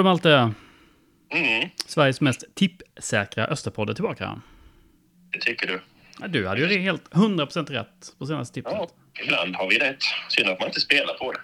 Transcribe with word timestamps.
du 0.00 0.04
Malte, 0.04 0.52
Mm, 1.32 1.68
Sveriges 1.86 2.20
mest 2.20 2.44
tippsäkra 2.54 3.46
Österpodd 3.46 3.90
är 3.90 3.94
tillbaka. 3.94 4.40
det 5.32 5.40
tycker 5.40 5.66
du. 5.66 5.80
Ja, 6.20 6.26
Du 6.28 6.46
hade 6.48 6.60
ju 6.60 6.78
helt 6.80 7.08
100% 7.10 7.70
rätt 7.70 8.14
på 8.18 8.26
senaste 8.26 8.54
tippet. 8.54 8.72
Ja, 8.72 8.88
ibland 9.22 9.56
har 9.56 9.70
vi 9.70 9.78
rätt. 9.78 10.02
Synd 10.28 10.48
att 10.48 10.58
man 10.60 10.68
inte 10.68 10.80
spelar 10.80 11.14
på 11.14 11.32
det. 11.32 11.40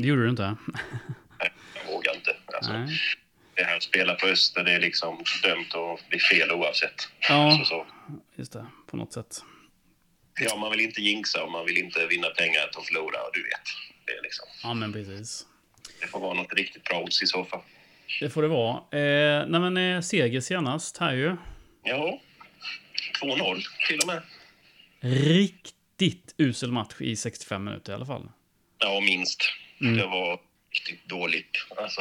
Det 0.00 0.08
gjorde 0.08 0.22
du 0.22 0.30
inte. 0.30 0.56
Nej, 1.38 1.52
jag 1.74 1.92
vågar 1.92 2.14
inte. 2.14 2.36
Alltså, 2.56 2.72
det 3.54 3.62
här 3.62 3.76
att 3.76 3.82
spela 3.82 4.14
på 4.14 4.26
Öster, 4.26 4.64
det 4.64 4.72
är 4.72 4.80
liksom 4.80 5.24
dömt 5.42 5.74
att 5.74 6.08
bli 6.08 6.18
fel 6.18 6.50
oavsett. 6.52 7.08
Ja. 7.28 7.58
Så, 7.58 7.64
så. 7.64 7.86
Just 8.36 8.52
det, 8.52 8.66
på 8.90 8.96
något 8.96 9.12
sätt. 9.12 9.42
Ja, 10.40 10.56
man 10.56 10.70
vill 10.70 10.80
inte 10.80 11.00
jinxa 11.02 11.44
och 11.44 11.50
man 11.50 11.64
vill 11.66 11.78
inte 11.78 12.06
vinna 12.06 12.28
pengar 12.28 12.60
att 12.76 12.86
förlora, 12.86 13.20
och 13.22 13.30
du 13.34 13.42
vet. 13.42 13.66
Det, 14.06 14.12
är 14.12 14.22
liksom, 14.22 14.46
Ja, 14.62 14.74
men 14.74 14.92
precis. 14.92 15.46
det 16.00 16.06
får 16.06 16.20
vara 16.20 16.34
något 16.34 16.52
riktigt 16.54 16.84
bra 16.84 17.00
odds 17.02 17.22
i 17.22 17.26
så 17.26 17.44
fall. 17.44 17.60
Det 18.20 18.30
får 18.30 18.42
det 18.42 18.48
vara. 18.48 18.74
Eh, 18.76 19.46
nej, 19.48 19.60
men 19.60 19.76
eh, 19.76 20.00
seger 20.00 20.40
senast 20.40 20.98
här 20.98 21.12
ju. 21.14 21.36
Ja, 21.84 22.20
2-0 23.22 23.62
till 23.88 23.98
och 24.00 24.06
med. 24.06 24.22
Riktigt 25.00 26.34
usel 26.38 26.72
match 26.72 26.94
i 27.00 27.16
65 27.16 27.64
minuter 27.64 27.92
i 27.92 27.94
alla 27.94 28.06
fall. 28.06 28.28
Ja, 28.78 29.00
minst. 29.00 29.42
Mm. 29.80 29.96
Det 29.96 30.06
var 30.06 30.40
riktigt 30.70 31.08
dåligt. 31.08 31.50
Alltså, 31.76 32.00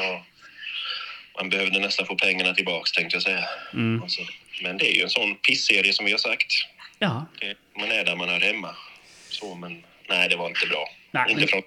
man 1.37 1.49
behövde 1.49 1.79
nästan 1.79 2.05
få 2.05 2.15
pengarna 2.15 2.53
tillbaks 2.53 2.91
tänkte 2.91 3.15
jag 3.15 3.23
säga. 3.23 3.43
Mm. 3.73 4.03
Alltså, 4.03 4.21
men 4.63 4.77
det 4.77 4.91
är 4.91 4.95
ju 4.95 5.01
en 5.03 5.09
sån 5.09 5.35
pissserie 5.35 5.93
som 5.93 6.05
vi 6.05 6.11
har 6.11 6.19
sagt. 6.19 6.53
Ja, 6.99 7.25
Det- 7.39 7.55
Man 7.79 7.91
är 7.91 8.05
där 8.05 8.15
man 8.15 8.29
är 8.29 8.39
hemma. 8.39 8.75
Så, 9.29 9.55
men 9.55 9.83
nej, 10.09 10.29
det 10.29 10.35
var 10.35 10.47
inte 10.49 10.67
bra. 10.67 10.89
Nej, 11.11 11.31
inte 11.31 11.47
från. 11.47 11.61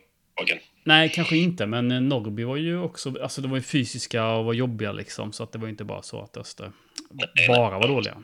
Nej, 0.85 1.09
kanske 1.09 1.37
inte, 1.37 1.67
men 1.67 1.91
eh, 1.91 2.01
Norrby 2.01 2.45
var 2.45 2.57
ju 2.57 2.79
också, 2.79 3.23
alltså 3.23 3.41
de 3.41 3.51
var 3.51 3.59
ju 3.59 3.63
fysiska 3.63 4.27
och 4.27 4.45
var 4.45 4.53
jobbiga 4.53 4.93
liksom, 4.93 5.33
så 5.33 5.43
att 5.43 5.53
det 5.53 5.59
var 5.59 5.69
inte 5.69 5.85
bara 5.85 6.03
så 6.03 6.23
att 6.23 6.37
Öster 6.37 6.73
nej. 7.11 7.49
bara 7.49 7.79
var 7.79 7.89
dåliga. 7.89 8.17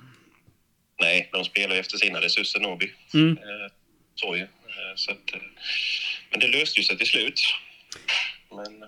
Nej, 1.01 1.31
de 1.33 1.45
spelar 1.45 1.75
ju 1.75 1.81
efter 1.81 1.99
sina 1.99 2.21
resurser, 2.21 2.61
Norrby. 2.61 2.93
Mm. 3.15 3.31
Eh, 3.31 3.73
så 4.15 4.37
ju. 4.37 4.43
Eh, 4.43 4.95
så 4.95 5.11
att, 5.11 5.31
men 6.31 6.41
det 6.41 6.49
löste 6.49 6.81
ju 6.81 6.85
sig 6.85 6.99
till 6.99 7.07
slut. 7.07 7.41
Men 8.51 8.85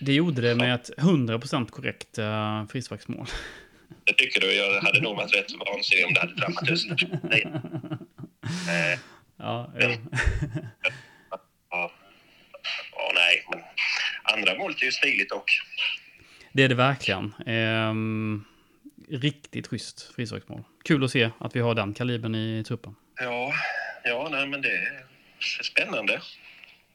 Det 0.00 0.12
gjorde 0.12 0.42
det 0.42 0.54
med 0.54 0.74
ett 0.74 0.90
100% 0.98 1.70
korrekt 1.70 2.18
uh, 2.18 2.66
frisparksmål. 2.66 3.26
det 4.04 4.12
tycker 4.12 4.40
du, 4.40 4.52
jag 4.52 4.80
hade 4.80 5.00
nog 5.00 5.16
varit 5.16 5.34
rätt 5.34 5.52
vansinnig 5.52 6.06
om 6.06 6.14
det 6.14 6.20
hade 6.20 6.34
drabbat 6.34 6.70
Öster. 6.70 7.18
Nej. 7.22 7.46
Ja. 9.36 9.72
Ja, 11.70 11.90
ja, 12.92 13.12
nej, 13.14 13.44
men 13.50 13.60
andra 14.38 14.54
målet 14.58 14.80
är 14.80 14.84
ju 14.84 14.92
stiligt 14.92 15.30
dock. 15.30 15.60
det 16.52 16.62
är 16.62 16.68
det 16.68 16.74
verkligen. 16.74 17.34
Ehm, 17.46 18.44
riktigt 19.10 19.66
schysst 19.66 20.14
frisparksmål. 20.14 20.64
Kul 20.84 21.04
att 21.04 21.10
se 21.10 21.30
att 21.40 21.56
vi 21.56 21.60
har 21.60 21.74
den 21.74 21.94
kalibern 21.94 22.34
i 22.34 22.64
truppen. 22.64 22.94
Ja, 23.20 23.52
ja 24.04 24.28
nej, 24.30 24.46
men 24.46 24.62
det 24.62 24.68
är 24.68 25.62
spännande. 25.62 26.20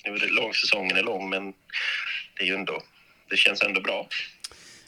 Nu 0.06 0.12
är 0.12 0.20
det 0.20 0.28
lång, 0.28 0.54
säsongen 0.54 0.98
är 0.98 1.04
lång, 1.04 1.30
men 1.30 1.54
det 2.38 2.44
är 2.44 2.48
ju 2.48 2.56
ändå, 2.56 2.84
det 3.30 3.38
känns 3.38 3.62
ändå 3.62 3.82
bra. 3.82 4.08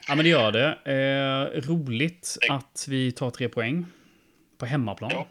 Ja, 0.07 0.15
men 0.15 0.23
det 0.25 0.29
gör 0.29 0.51
det. 0.51 0.77
Eh, 0.85 1.61
roligt 1.61 2.38
att 2.49 2.85
vi 2.89 3.11
tar 3.11 3.31
tre 3.31 3.49
poäng 3.49 3.85
på 4.57 4.65
hemmaplan. 4.65 5.11
Ja. 5.13 5.27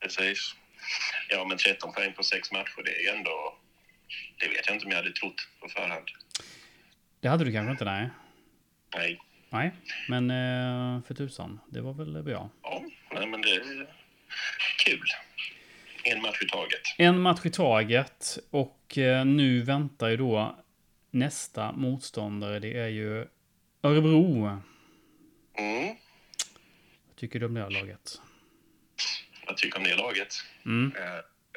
Precis. 0.00 0.54
Ja, 1.28 1.44
men 1.44 1.58
13 1.58 1.92
poäng 1.92 2.12
på 2.12 2.22
sex 2.22 2.52
matcher, 2.52 2.82
det 2.84 2.90
är 2.90 3.00
ju 3.00 3.08
ändå... 3.08 3.58
Det 4.38 4.48
vet 4.48 4.66
jag 4.66 4.76
inte 4.76 4.84
om 4.84 4.90
jag 4.90 4.98
hade 4.98 5.12
trott 5.12 5.48
på 5.60 5.68
förhand. 5.68 6.06
Det 7.22 7.28
hade 7.28 7.44
du 7.44 7.52
kanske 7.52 7.70
inte, 7.72 7.84
nej. 7.84 8.10
Nej. 8.96 9.20
Nej, 9.50 9.72
men 10.08 10.30
eh, 10.30 11.02
för 11.06 11.14
tusan, 11.14 11.60
det 11.70 11.80
var 11.80 11.92
väl 11.92 12.22
bra. 12.22 12.50
Ja, 12.62 12.82
nej, 13.14 13.26
men 13.26 13.42
det 13.42 13.48
är 13.50 13.86
kul. 14.84 15.02
En 16.04 16.22
match 16.22 16.42
i 16.42 16.48
taget. 16.48 16.80
En 16.98 17.20
match 17.20 17.40
i 17.44 17.50
taget 17.50 18.38
och 18.50 18.98
eh, 18.98 19.24
nu 19.24 19.62
väntar 19.62 20.08
ju 20.08 20.16
då 20.16 20.58
nästa 21.10 21.72
motståndare. 21.72 22.58
Det 22.58 22.78
är 22.78 22.88
ju 22.88 23.26
Örebro. 23.82 24.46
Mm. 25.54 25.96
Vad 27.06 27.16
tycker 27.16 27.40
du 27.40 27.46
om 27.46 27.54
det 27.54 27.68
laget? 27.70 28.20
Vad 29.46 29.56
tycker 29.56 29.78
om 29.78 29.84
det 29.84 29.96
laget? 29.96 30.34
Mm. 30.66 30.92
Eh, 30.96 31.02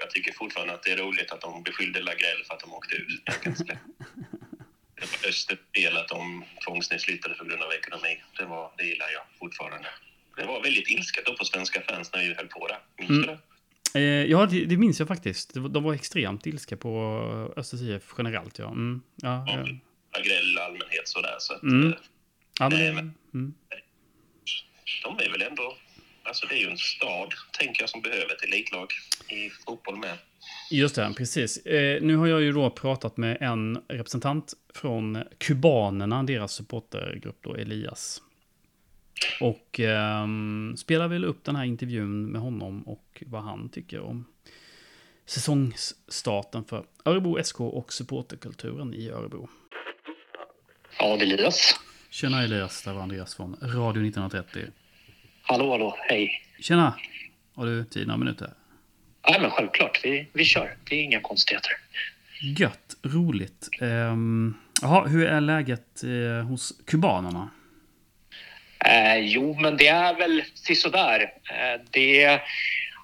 Jag 0.02 0.09
tycker 0.12 0.34
fortfarande 0.34 0.74
att 0.74 0.84
det 0.84 0.92
är 0.92 0.98
roligt 0.98 1.31
att 1.31 1.42
de 1.42 1.64
beskyllde 1.64 2.00
Lagrell 2.02 2.44
för 2.48 2.54
att 2.54 2.59
de 2.59 2.74
åkte 2.74 2.96
ut. 2.96 3.24
Östers 5.01 5.47
fel 5.75 5.97
att 5.97 6.07
de 6.07 6.45
tvångsnedslyttade 6.66 7.35
på 7.35 7.45
grund 7.45 7.61
av 7.61 7.72
ekonomi. 7.73 8.22
Det, 8.38 8.45
var, 8.45 8.72
det 8.78 8.83
gillar 8.83 9.06
jag 9.13 9.23
fortfarande. 9.39 9.88
Det 10.38 10.45
var 10.45 10.61
väldigt 10.63 10.89
ilsket 10.89 11.25
då 11.25 11.33
på 11.38 11.45
svenska 11.45 11.81
fans 11.81 12.13
när 12.13 12.19
vi 12.28 12.33
höll 12.33 12.47
på 12.47 12.67
där. 12.67 12.78
Minns 12.97 13.09
Mm. 13.09 13.22
du 13.22 13.28
det? 13.28 13.39
Eh, 14.00 14.31
ja, 14.31 14.45
det, 14.45 14.66
det 14.66 14.78
minns 14.78 15.00
jag 15.00 15.07
faktiskt. 15.07 15.53
De 15.53 15.83
var 15.83 15.94
extremt 15.94 16.45
ilska 16.45 16.78
på 16.78 17.53
Östers 17.57 17.81
IF 17.81 18.13
generellt. 18.17 18.59
Ja, 18.59 18.67
mm. 18.72 19.01
ja, 19.16 19.45
ja. 19.47 19.53
Lagrell 20.17 20.57
i 20.57 20.59
allmänhet 20.59 21.07
sådär. 21.07 21.35
Så 21.39 21.53
att, 21.53 21.63
Mm. 21.63 21.88
eh, 21.88 21.97
ja 22.59 22.69
Nej, 22.69 22.94
men, 22.94 23.13
mm. 23.33 23.53
de 25.03 25.19
är 25.25 25.31
väl 25.31 25.41
ändå... 25.41 25.77
Alltså 26.25 26.46
det 26.46 26.56
är 26.56 26.59
ju 26.59 26.69
en 26.69 26.78
stad, 26.78 27.34
tänker 27.59 27.81
jag, 27.81 27.90
som 27.90 28.02
behöver 28.02 28.34
ett 28.34 28.44
elitlag 28.44 28.88
i 29.30 29.50
fotboll 29.50 29.97
med. 29.97 30.18
Just 30.72 30.96
det, 30.96 31.13
precis. 31.18 31.58
Eh, 31.58 32.02
nu 32.02 32.16
har 32.16 32.28
jag 32.28 32.41
ju 32.41 32.52
då 32.52 32.69
pratat 32.69 33.18
med 33.18 33.38
en 33.41 33.84
representant 33.88 34.53
från 34.74 35.24
kubanerna, 35.38 36.24
deras 36.24 36.53
supportergrupp 36.53 37.38
då, 37.41 37.56
Elias. 37.56 38.22
Och 39.41 39.80
ehm, 39.80 40.75
spelar 40.78 41.08
väl 41.08 41.25
upp 41.25 41.44
den 41.44 41.56
här 41.56 41.66
intervjun 41.66 42.25
med 42.25 42.42
honom 42.42 42.88
och 42.88 43.24
vad 43.25 43.44
han 43.44 43.69
tycker 43.69 44.00
om 44.00 44.25
säsongsstarten 45.25 46.66
för 46.66 46.86
Örebro 47.06 47.44
SK 47.44 47.59
och 47.59 47.94
supporterkulturen 47.94 48.94
i 48.94 49.09
Örebro. 49.09 49.50
Ja, 51.00 51.18
det 51.18 51.25
är 51.25 51.34
Elias. 51.34 51.80
Tjena 52.09 52.44
Elias, 52.44 52.84
det 52.84 52.94
var 52.94 53.02
Andreas 53.02 53.36
från 53.36 53.56
Radio 53.62 54.07
1930. 54.07 54.62
Hallå, 55.47 55.72
hallå, 55.72 55.97
hej. 56.00 56.41
Tjena! 56.59 56.95
Har 57.56 57.66
du 57.66 57.85
tid 57.85 58.07
några 58.07 58.17
minuter? 58.17 58.50
Nej, 59.29 59.41
men 59.41 59.51
självklart, 59.51 60.00
vi, 60.03 60.28
vi 60.33 60.45
kör. 60.45 60.75
Det 60.89 60.95
är 60.95 61.03
inga 61.03 61.22
konstigheter. 61.22 61.72
Gött, 62.41 62.95
roligt. 63.03 63.69
Ehm, 63.81 64.53
Jaha, 64.81 65.07
hur 65.07 65.28
är 65.28 65.41
läget 65.41 66.03
eh, 66.03 66.47
hos 66.47 66.73
kubanerna? 66.85 67.50
Eh, 68.85 69.17
jo, 69.17 69.57
men 69.59 69.78
det 69.78 69.88
är 69.88 70.16
väl 70.16 70.44
sisådär. 70.53 71.22
Eh, 71.22 71.81
det 71.91 72.39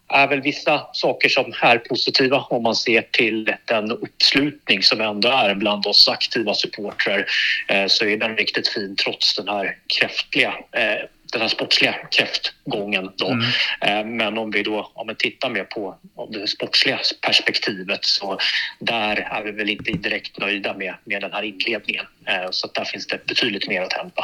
är 0.07 0.27
väl 0.27 0.41
vissa 0.41 0.87
saker 0.93 1.29
som 1.29 1.53
är 1.61 1.77
positiva 1.77 2.37
om 2.37 2.63
man 2.63 2.75
ser 2.75 3.01
till 3.01 3.55
den 3.65 3.91
uppslutning 3.91 4.83
som 4.83 5.01
ändå 5.01 5.29
är 5.29 5.55
bland 5.55 5.85
oss 5.85 6.07
aktiva 6.09 6.53
supportrar. 6.53 7.25
Eh, 7.67 7.85
så 7.87 8.05
är 8.05 8.17
den 8.17 8.37
riktigt 8.37 8.67
fin 8.67 8.95
trots 8.95 9.35
den 9.35 9.47
här 9.47 9.77
kräftliga 9.99 10.53
eh, 10.71 11.05
den 11.31 11.41
här 11.41 11.47
sportsliga 11.47 11.93
kräftgången. 11.93 13.11
Då. 13.17 13.27
Mm. 13.27 13.45
Eh, 13.81 14.05
Men 14.05 14.37
om 14.37 14.51
vi 14.51 14.63
då 14.63 14.91
om 14.93 15.07
vi 15.07 15.15
tittar 15.15 15.49
mer 15.49 15.63
på 15.63 15.97
det 16.31 16.47
sportsliga 16.47 16.99
perspektivet 17.21 18.05
så 18.05 18.37
där 18.79 19.15
är 19.15 19.43
vi 19.43 19.51
väl 19.51 19.69
inte 19.69 19.91
direkt 19.91 20.39
nöjda 20.39 20.77
med, 20.77 20.95
med 21.05 21.21
den 21.21 21.31
här 21.31 21.43
inledningen. 21.43 22.05
Eh, 22.25 22.47
Så 22.51 22.67
där 22.73 22.85
finns 22.85 23.07
det 23.07 23.25
betydligt 23.25 23.67
mer 23.67 23.81
att 23.81 23.93
hämta. 23.93 24.23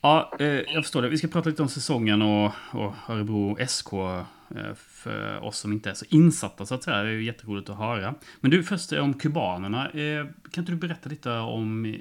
Ja, 0.00 0.32
eh, 0.40 0.46
jag 0.46 0.84
förstår 0.84 1.02
det. 1.02 1.08
Vi 1.08 1.18
ska 1.18 1.28
prata 1.28 1.48
lite 1.48 1.62
om 1.62 1.68
säsongen 1.68 2.22
och, 2.22 2.52
och 2.72 2.94
Örebro 3.08 3.66
SK 3.68 3.88
för 4.86 5.44
oss 5.44 5.58
som 5.58 5.72
inte 5.72 5.90
är 5.90 5.94
så 5.94 6.04
insatta 6.08 6.66
så 6.66 6.74
att 6.74 6.82
säga. 6.82 7.02
Det 7.02 7.08
är 7.08 7.12
ju 7.12 7.24
jätteroligt 7.24 7.70
att 7.70 7.78
höra. 7.78 8.14
Men 8.40 8.50
du, 8.50 8.62
först 8.64 8.92
om 8.92 9.14
kubanerna. 9.14 9.90
Kan 10.52 10.62
inte 10.62 10.72
du 10.72 10.76
berätta 10.76 11.08
lite 11.08 11.30
om 11.30 11.96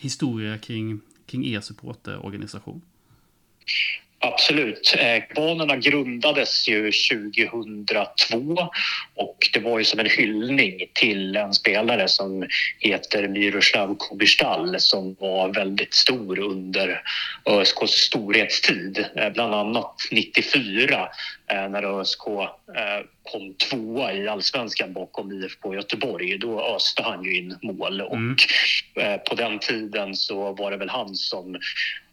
historia 0.00 0.58
kring, 0.58 1.00
kring 1.26 1.46
er 1.46 1.60
supporterorganisation? 1.60 2.82
Absolut. 4.24 4.94
Eh, 4.98 5.22
Banorna 5.34 5.76
grundades 5.76 6.68
ju 6.68 6.92
2002 6.92 8.68
och 9.14 9.50
det 9.52 9.60
var 9.60 9.78
ju 9.78 9.84
som 9.84 10.00
en 10.00 10.06
hyllning 10.06 10.80
till 10.92 11.36
en 11.36 11.54
spelare 11.54 12.08
som 12.08 12.46
heter 12.78 13.28
Miroslav 13.28 13.96
Kubistal 13.98 14.80
som 14.80 15.16
var 15.18 15.48
väldigt 15.48 15.94
stor 15.94 16.38
under 16.38 17.02
ÖSKs 17.46 17.90
storhetstid. 17.90 19.04
Eh, 19.16 19.30
bland 19.30 19.54
annat 19.54 19.94
94 20.10 21.08
när 21.50 22.00
ÖSK 22.00 22.18
kom 23.22 23.54
tvåa 23.70 24.12
i 24.12 24.28
allsvenskan 24.28 24.92
bakom 24.92 25.32
IFK 25.32 25.74
Göteborg. 25.74 26.38
Då 26.38 26.62
öste 26.76 27.02
han 27.02 27.24
ju 27.24 27.36
in 27.36 27.58
mål 27.62 28.00
och 28.00 28.16
mm. 28.16 28.36
på 29.28 29.34
den 29.34 29.58
tiden 29.58 30.16
så 30.16 30.52
var 30.52 30.70
det 30.70 30.76
väl 30.76 30.88
han 30.88 31.14
som 31.14 31.58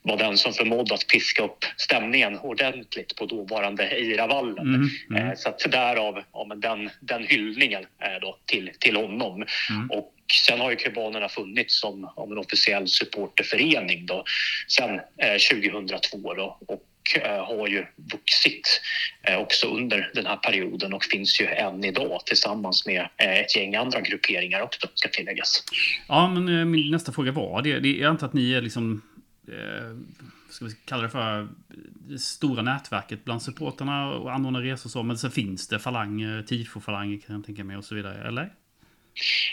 var 0.03 0.17
den 0.17 0.37
som 0.37 0.53
förmådde 0.53 0.93
att 0.93 1.07
piska 1.07 1.43
upp 1.43 1.65
stämningen 1.77 2.39
ordentligt 2.39 3.15
på 3.15 3.25
dåvarande 3.25 3.83
Eiravallen. 3.83 4.75
Mm, 4.75 4.89
mm. 5.09 5.35
Så 5.35 5.49
att 5.49 5.71
därav 5.71 6.23
ja, 6.33 6.45
men 6.47 6.59
den, 6.59 6.89
den 6.99 7.23
hyllningen 7.23 7.85
då 8.21 8.37
till, 8.45 8.71
till 8.79 8.95
honom. 8.95 9.45
Mm. 9.69 9.91
Och 9.91 10.13
sen 10.47 10.59
har 10.59 10.69
ju 10.69 10.75
kubanerna 10.75 11.29
funnits 11.29 11.79
som, 11.79 12.09
som 12.15 12.31
en 12.31 12.37
officiell 12.37 12.87
supporterförening 12.87 14.05
då, 14.05 14.23
sen 14.67 14.99
eh, 15.17 15.61
2002 15.61 16.33
då, 16.33 16.57
och 16.67 16.73
eh, 16.73 16.79
Eh, 17.15 17.45
har 17.45 17.67
ju 17.67 17.85
vuxit 17.95 18.81
eh, 19.23 19.37
också 19.37 19.67
under 19.67 20.11
den 20.13 20.25
här 20.25 20.37
perioden 20.37 20.93
och 20.93 21.03
finns 21.03 21.41
ju 21.41 21.45
än 21.45 21.83
idag 21.83 22.25
tillsammans 22.25 22.85
med 22.85 23.09
eh, 23.17 23.39
ett 23.39 23.55
gäng 23.55 23.75
andra 23.75 24.01
grupperingar 24.01 24.61
också, 24.61 24.87
ska 24.93 25.09
tilläggas. 25.09 25.63
Ja, 26.07 26.27
men 26.27 26.71
min 26.71 26.91
nästa 26.91 27.11
fråga 27.11 27.31
var 27.31 27.61
det. 27.61 27.69
Jag 27.69 28.09
antar 28.09 28.27
att 28.27 28.33
ni 28.33 28.53
är 28.53 28.61
liksom 28.61 29.01
eh, 29.47 29.97
ska 30.49 30.65
vi 30.65 30.71
kalla 30.85 31.03
det 31.03 31.09
för 31.09 31.47
det 31.93 32.19
stora 32.19 32.61
nätverket 32.61 33.25
bland 33.25 33.41
supporterna 33.41 34.13
och 34.13 34.33
anordnar 34.33 34.61
resor 34.61 34.87
och 34.87 34.91
så. 34.91 35.03
Men 35.03 35.17
sen 35.17 35.31
finns 35.31 35.67
det 35.67 35.79
falanger, 35.79 36.43
tifofalanger 36.43 37.17
kan 37.17 37.35
jag 37.35 37.45
tänka 37.45 37.63
mig 37.63 37.77
och 37.77 37.85
så 37.85 37.95
vidare, 37.95 38.27
eller? 38.27 38.49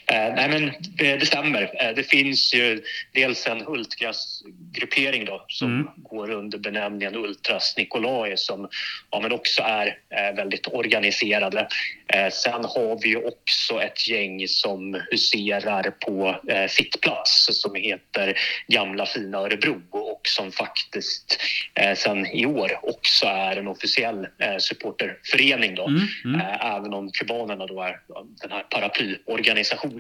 Eh, 0.07 0.35
nej, 0.35 0.49
men 0.49 0.73
det, 0.81 1.17
det 1.17 1.27
stämmer. 1.27 1.63
Eh, 1.63 1.95
det 1.95 2.03
finns 2.03 2.55
ju 2.55 2.83
dels 3.13 3.47
en 3.47 3.67
Ultras-gruppering 3.67 5.25
då, 5.25 5.45
som 5.49 5.75
mm. 5.75 5.89
går 5.97 6.31
under 6.31 6.59
benämningen 6.59 7.17
Ultras 7.17 7.75
Nikolaj 7.77 8.37
som 8.37 8.69
ja, 9.11 9.21
men 9.21 9.33
också 9.33 9.63
är 9.63 9.87
eh, 9.87 10.37
väldigt 10.37 10.67
organiserade. 10.67 11.69
Eh, 12.15 12.31
sen 12.31 12.65
har 12.65 13.03
vi 13.03 13.09
ju 13.09 13.17
också 13.17 13.83
ett 13.83 14.09
gäng 14.09 14.49
som 14.49 15.03
huserar 15.11 15.91
på 15.91 16.37
eh, 16.49 16.69
sittplats 16.69 17.49
som 17.53 17.75
heter 17.75 18.39
Gamla 18.69 19.07
fina 19.07 19.39
Örebro 19.39 19.83
och 19.91 20.21
som 20.23 20.53
faktiskt 20.53 21.41
eh, 21.75 21.95
sen 21.95 22.27
i 22.27 22.47
år 22.47 22.79
också 22.83 23.27
är 23.27 23.57
en 23.57 23.69
officiell 23.69 24.27
supporterförening. 24.59 25.75
Då. 25.75 25.87
Mm. 25.87 26.03
Mm. 26.25 26.41
Även 26.61 26.95
om 26.95 27.11
kubanerna 27.13 27.67
då 27.67 27.83
är 27.83 28.01
den 28.43 28.51
här 28.51 28.63
paraplyorganisationen 28.63 29.48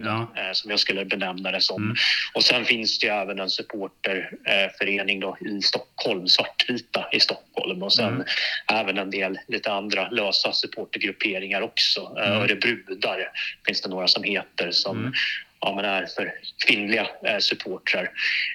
ja. 0.04 0.32
Eh, 0.36 0.52
som 0.52 0.70
jag 0.70 0.80
skulle 0.80 1.04
benämna 1.04 1.50
det 1.50 1.60
som. 1.60 1.82
Mm. 1.82 1.96
Och 2.34 2.44
sen 2.44 2.64
finns 2.64 2.98
det 2.98 3.06
ju 3.06 3.12
även 3.12 3.38
en 3.38 3.50
supporterförening 3.50 5.20
då 5.20 5.36
i 5.40 5.62
Stockholm, 5.62 6.28
Svartvita 6.28 7.08
i 7.12 7.20
Stockholm 7.20 7.82
och 7.82 7.92
sen 7.92 8.14
mm. 8.14 8.26
även 8.72 8.98
en 8.98 9.10
del 9.10 9.38
lite 9.48 9.72
andra 9.72 10.08
lösa 10.08 10.52
supportergrupperingar 10.52 11.62
också. 11.62 12.14
Eh, 12.18 12.28
mm. 12.28 12.42
Örebrudar 12.42 13.30
finns 13.66 13.82
det 13.82 13.88
några 13.88 14.08
som 14.08 14.22
heter 14.22 14.70
som 14.70 14.98
mm 14.98 15.12
ja, 15.60 15.74
men 15.76 15.84
är 15.84 16.06
för 16.06 16.32
kvinnliga 16.66 17.06
eh, 17.26 17.38
supportrar. 17.38 18.10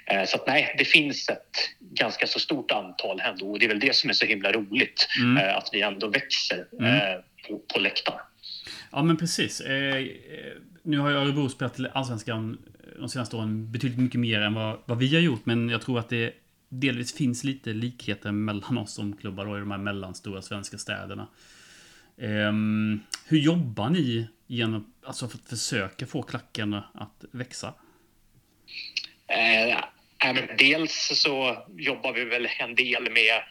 Eh, 0.06 0.26
så 0.26 0.36
att, 0.36 0.48
nej, 0.48 0.76
det 0.78 0.86
finns 0.86 1.30
ett 1.30 1.70
ganska 1.80 2.28
så 2.28 2.40
stort 2.40 2.72
antal 2.72 3.20
ändå 3.20 3.52
och 3.52 3.60
det 3.60 3.66
är 3.66 3.70
väl 3.70 3.80
det 3.80 3.96
som 3.96 4.10
är 4.10 4.14
så 4.14 4.26
himla 4.26 4.52
roligt, 4.52 5.08
mm. 5.20 5.38
eh, 5.38 5.58
att 5.58 5.70
vi 5.72 5.82
ändå 5.82 6.08
växer 6.08 6.66
mm. 6.80 6.96
Eh, 6.96 7.20
på, 7.48 7.60
på 7.74 7.80
läktaren. 7.80 8.20
Ja, 8.92 9.04
men 9.04 9.18
precis. 9.18 9.62
Nu 10.84 11.00
har 11.00 11.10
ju 11.10 11.16
Örebro 11.16 11.50
spelat 11.50 11.74
till 11.74 11.88
Allsvenskan 11.88 12.58
de 13.00 13.10
senaste 13.10 13.36
åren 13.36 13.72
betydligt 13.72 14.00
mycket 14.00 14.20
mer 14.20 14.42
än 14.42 14.54
vad, 14.54 14.80
vad 14.86 14.98
vi 14.98 15.16
har 15.16 15.22
gjort, 15.22 15.46
men 15.46 15.70
jag 15.70 15.82
tror 15.82 16.00
att 16.00 16.10
det 16.10 16.34
delvis 16.70 17.18
finns 17.18 17.44
lite 17.44 17.74
likheter 17.74 18.32
mellan 18.32 18.78
oss 18.78 18.94
som 18.94 19.18
klubbar 19.18 19.46
och 19.46 19.58
i 19.58 19.60
de 19.60 19.72
här 19.72 19.78
mellanstora 19.78 20.42
svenska 20.42 20.78
städerna. 20.78 21.28
Um, 22.16 23.02
hur 23.28 23.38
jobbar 23.38 23.90
ni 23.90 24.28
genom, 24.48 24.94
alltså 25.06 25.28
för 25.28 25.38
att 25.38 25.50
försöka 25.50 26.08
få 26.08 26.22
klacken 26.22 26.74
att 26.74 27.26
växa? 27.32 27.74
Eh, 29.28 29.78
dels 30.58 31.22
så 31.24 31.66
jobbar 31.78 32.14
vi 32.14 32.24
väl 32.24 32.48
en 32.60 32.76
del 32.76 33.04
med 33.04 33.44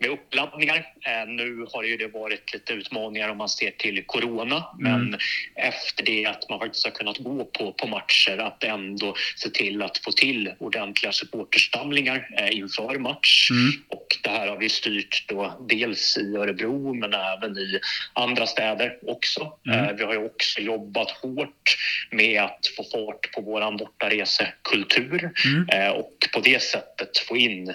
med 0.00 0.10
uppladdningar. 0.10 0.76
Eh, 0.76 1.28
nu 1.28 1.66
har 1.72 1.82
ju 1.82 1.96
det 1.96 2.06
varit 2.06 2.52
lite 2.52 2.72
utmaningar 2.72 3.28
om 3.28 3.38
man 3.38 3.48
ser 3.48 3.70
till 3.70 4.04
corona, 4.06 4.64
mm. 4.80 4.92
men 4.92 5.18
efter 5.54 6.04
det 6.04 6.26
att 6.26 6.48
man 6.48 6.58
faktiskt 6.58 6.84
har 6.84 6.92
kunnat 6.92 7.18
gå 7.18 7.44
på, 7.44 7.72
på 7.72 7.86
matcher, 7.86 8.38
att 8.38 8.64
ändå 8.64 9.14
se 9.36 9.50
till 9.50 9.82
att 9.82 9.98
få 9.98 10.12
till 10.12 10.52
ordentliga 10.58 11.12
supportersamlingar 11.12 12.28
eh, 12.38 12.56
inför 12.56 12.98
match. 12.98 13.50
Mm. 13.50 13.72
Och 13.88 14.06
det 14.22 14.30
här 14.30 14.48
har 14.48 14.56
vi 14.56 14.68
styrt 14.68 15.24
då 15.28 15.66
dels 15.68 16.16
i 16.16 16.36
Örebro, 16.36 16.94
men 16.94 17.14
även 17.14 17.58
i 17.58 17.80
andra 18.12 18.46
städer 18.46 18.98
också. 19.06 19.52
Mm. 19.66 19.84
Eh, 19.84 19.92
vi 19.96 20.04
har 20.04 20.12
ju 20.12 20.24
också 20.24 20.60
jobbat 20.60 21.10
hårt 21.10 21.76
med 22.10 22.42
att 22.42 22.66
få 22.76 22.84
fart 22.84 23.32
på 23.32 23.40
vår 23.40 23.78
bortaresekultur 23.78 25.30
mm. 25.44 25.92
och 25.92 26.28
på 26.32 26.40
det 26.40 26.62
sättet 26.62 27.18
få 27.18 27.36
in 27.36 27.74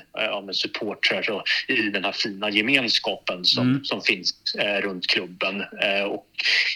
supportrar 0.51 1.43
i 1.67 1.81
den 1.81 2.05
här 2.05 2.14
fina 2.15 2.49
gemenskapen 2.49 3.45
som, 3.45 3.69
mm. 3.69 3.83
som 3.83 4.01
finns 4.01 4.55
eh, 4.55 4.81
runt 4.81 5.07
klubben. 5.07 5.61
Eh, 5.61 6.03
och 6.03 6.27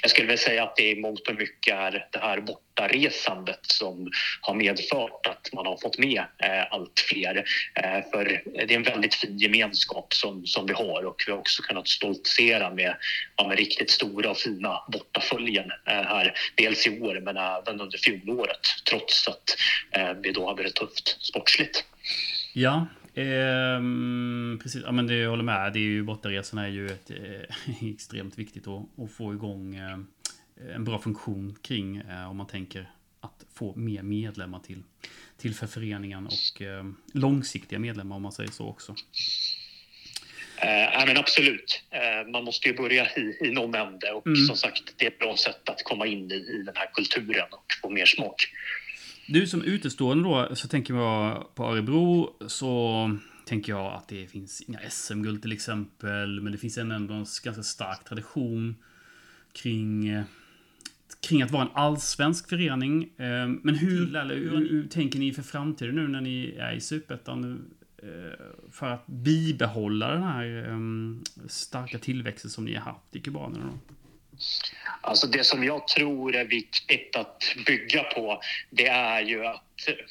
jag 0.02 0.12
skulle 0.12 0.28
väl 0.28 0.38
säga 0.38 0.64
att 0.64 0.76
det 0.76 0.92
i 0.92 0.96
mångt 0.96 1.28
och 1.28 1.36
mycket 1.36 1.74
är 1.74 2.08
det 2.12 2.20
här 2.20 2.42
bortaresandet 2.42 3.60
som 3.62 4.12
har 4.42 4.54
medfört 4.54 5.28
att 5.28 5.54
man 5.54 5.66
har 5.66 5.78
fått 5.78 5.98
med 5.98 6.20
eh, 6.20 6.74
allt 6.74 7.00
fler. 7.00 7.38
Eh, 7.76 8.10
för 8.12 8.42
det 8.54 8.74
är 8.74 8.78
en 8.78 8.84
väldigt 8.84 9.16
fin 9.16 9.38
gemenskap 9.38 10.14
som, 10.14 10.46
som 10.46 10.66
vi 10.66 10.74
har 10.74 11.06
och 11.06 11.24
vi 11.26 11.32
har 11.32 11.40
också 11.40 11.64
kunnat 11.64 11.88
stoltsera 11.88 12.74
med, 12.74 12.96
ja, 13.36 13.48
med 13.48 13.58
riktigt 13.58 13.90
stora 13.90 14.32
och 14.32 14.38
fina 14.38 14.84
bortaföljen 14.92 15.72
eh, 15.88 15.94
här. 15.94 16.34
Dels 16.56 16.88
i 16.88 17.00
år 17.00 17.22
men 17.22 17.38
även 17.38 17.82
under 17.82 17.98
fjolåret 17.98 18.68
trots 18.90 19.28
att 19.28 19.58
eh, 19.92 20.14
vi 20.24 20.32
då 20.32 20.48
hade 20.48 20.64
det 20.64 20.72
tufft 20.72 21.18
sportsligt. 21.22 21.84
Ja, 22.54 22.88
Ehm, 23.20 24.60
precis, 24.64 24.84
ja, 24.86 24.92
men 24.92 25.08
det, 25.08 25.16
jag 25.16 25.30
håller 25.30 25.44
med. 25.44 25.74
Det 25.74 25.80
är 25.80 25.82
ju, 25.82 26.04
bortaresorna 26.04 26.66
är 26.66 26.70
ju 26.70 26.88
ett, 26.88 27.12
eh, 27.12 27.90
extremt 27.94 28.40
viktigt 28.40 28.68
att, 28.68 29.00
att, 29.00 29.12
få 29.12 29.34
igång 29.34 29.76
eh, 29.76 30.00
en 30.76 30.84
bra 30.84 31.00
funktion 31.00 31.56
kring 31.62 31.98
eh, 31.98 32.30
om 32.30 32.38
man 32.38 32.48
tänker 32.48 32.90
att 33.22 33.46
få 33.54 33.76
mer 33.76 34.04
medlemmar 34.04 34.60
till, 34.60 34.84
till 35.38 35.56
för 35.56 35.68
föreningen 35.68 36.28
och 36.28 36.62
långsiktiga 37.14 37.80
medlemmar 37.80 38.16
om 38.16 38.22
man 38.22 38.32
säger 38.32 38.52
så 38.52 38.68
också. 38.68 38.96
Eh, 40.62 41.06
men 41.06 41.18
absolut, 41.18 41.84
eh, 41.90 42.32
man 42.32 42.44
måste 42.44 42.68
ju 42.68 42.76
börja 42.76 43.08
i, 43.16 43.38
i 43.42 43.52
någon 43.52 43.76
ände 43.76 44.12
och 44.12 44.28
mm. 44.28 44.46
som 44.46 44.56
sagt 44.56 44.94
det 44.98 45.06
är 45.06 45.12
ett 45.12 45.20
bra 45.20 45.38
sätt 45.38 45.70
att 45.70 45.84
komma 45.84 46.08
in 46.08 46.32
i, 46.32 46.36
i 46.36 46.64
den 46.66 46.76
här 46.76 46.90
kulturen 46.94 47.48
och 47.52 47.66
få 47.82 47.90
mer 47.90 48.06
smak. 48.06 48.48
Du 49.32 49.48
som 49.48 49.62
utestående 49.62 50.24
då, 50.24 50.56
så 50.56 50.68
tänker 50.68 50.94
jag 50.94 51.56
på 51.56 51.64
Örebro, 51.64 52.36
så 52.48 53.18
tänker 53.46 53.72
jag 53.72 53.94
att 53.94 54.08
det 54.08 54.28
finns 54.28 54.62
inga 54.62 54.80
SM-guld 54.90 55.42
till 55.42 55.52
exempel, 55.52 56.42
men 56.42 56.52
det 56.52 56.58
finns 56.58 56.78
ändå 56.78 56.96
en 56.96 57.08
ganska 57.08 57.54
stark 57.54 58.04
tradition 58.04 58.76
kring 59.52 60.24
kring 61.22 61.42
att 61.42 61.52
vara 61.52 61.64
en 61.64 61.70
allsvensk 61.74 62.50
förening. 62.50 63.04
Eh, 63.04 63.48
men 63.48 63.76
hur, 63.76 64.16
eller, 64.16 64.36
hur, 64.36 64.70
hur 64.70 64.88
tänker 64.88 65.20
ni 65.20 65.34
för 65.34 65.44
framtiden 65.44 65.96
nu 65.96 66.08
när 66.08 66.22
ni 66.22 66.56
är 66.60 66.74
i 66.74 66.82
Superettan? 66.82 67.66
Eh, 67.98 68.08
för 68.72 68.88
att 68.88 69.08
bibehålla 69.08 70.12
den 70.12 70.24
här 70.24 70.46
ehm, 70.70 71.24
starka 71.48 72.00
tillväxten 72.00 72.52
som 72.52 72.66
ni 72.66 72.76
har 72.76 72.82
haft 72.82 73.16
i 73.16 73.20
kubanerna? 73.20 73.80
Alltså 75.02 75.28
det 75.28 75.44
som 75.44 75.64
jag 75.64 75.88
tror 75.88 76.36
är 76.36 76.46
viktigt 76.46 77.16
att 77.16 77.56
bygga 77.66 78.04
på 78.04 78.42
det 78.70 78.88
är 78.88 79.22
ju 79.22 79.46
att 79.46 79.64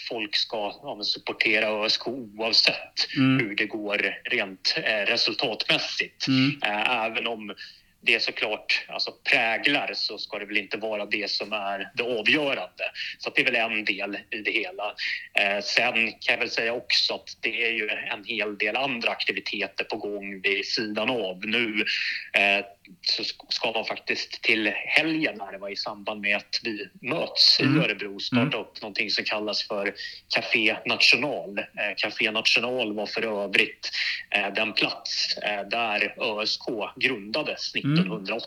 folk 0.08 0.36
ska 0.36 0.56
ja, 0.82 1.00
supportera 1.02 1.84
ÖSK 1.84 2.08
oavsett 2.08 3.16
mm. 3.16 3.46
hur 3.46 3.54
det 3.54 3.66
går 3.66 4.14
rent 4.24 4.74
eh, 4.76 5.06
resultatmässigt. 5.06 6.26
Mm. 6.28 6.60
Eh, 6.64 7.04
även 7.04 7.26
om 7.26 7.54
det 8.00 8.22
såklart 8.22 8.84
alltså, 8.88 9.12
präglar 9.30 9.90
så 9.94 10.18
ska 10.18 10.38
det 10.38 10.44
väl 10.44 10.56
inte 10.56 10.76
vara 10.76 11.06
det 11.06 11.30
som 11.30 11.52
är 11.52 11.90
det 11.94 12.02
avgörande. 12.02 12.84
Så 13.18 13.30
det 13.30 13.40
är 13.40 13.44
väl 13.44 13.54
en 13.54 13.84
del 13.84 14.18
i 14.30 14.38
det 14.38 14.50
hela. 14.50 14.94
Eh, 15.34 15.62
sen 15.62 15.94
kan 16.12 16.34
jag 16.34 16.38
väl 16.38 16.50
säga 16.50 16.72
också 16.72 17.14
att 17.14 17.36
det 17.40 17.64
är 17.64 17.72
ju 17.72 17.88
en 17.88 18.24
hel 18.24 18.58
del 18.58 18.76
andra 18.76 19.10
aktiviteter 19.10 19.84
på 19.84 19.96
gång 19.96 20.40
vid 20.40 20.66
sidan 20.66 21.10
av. 21.10 21.46
Nu 21.46 21.84
eh, 22.32 22.64
så 23.02 23.24
ska 23.48 23.72
man 23.72 23.84
faktiskt 23.84 24.42
till 24.42 24.72
helgen 24.74 25.40
det 25.52 25.58
var 25.58 25.68
i 25.68 25.76
samband 25.76 26.20
med 26.20 26.36
att 26.36 26.60
vi 26.62 26.88
möts 27.02 27.60
mm. 27.60 27.76
i 27.76 27.84
Örebro 27.84 28.20
starta 28.20 28.42
mm. 28.42 28.60
upp 28.60 28.82
någonting 28.82 29.10
som 29.10 29.24
kallas 29.24 29.68
för 29.68 29.94
Café 30.34 30.76
National. 30.86 31.58
Eh, 31.58 31.64
Café 31.96 32.30
National 32.30 32.94
var 32.94 33.06
för 33.06 33.44
övrigt 33.44 33.90
eh, 34.30 34.54
den 34.54 34.72
plats 34.72 35.38
eh, 35.38 35.68
där 35.70 36.14
ÖSK 36.18 36.62
grundades 36.96 37.74
1908. 37.74 38.46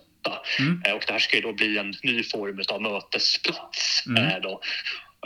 Mm. 0.60 0.81
Mm. 0.86 0.95
Och 0.95 1.03
det 1.07 1.13
här 1.13 1.19
ska 1.19 1.36
ju 1.36 1.41
då 1.41 1.53
bli 1.53 1.77
en 1.77 1.93
ny 2.03 2.24
form 2.24 2.62
av 2.69 2.81
mötesplats. 2.81 4.03
Mm. 4.07 4.41
Då. 4.41 4.62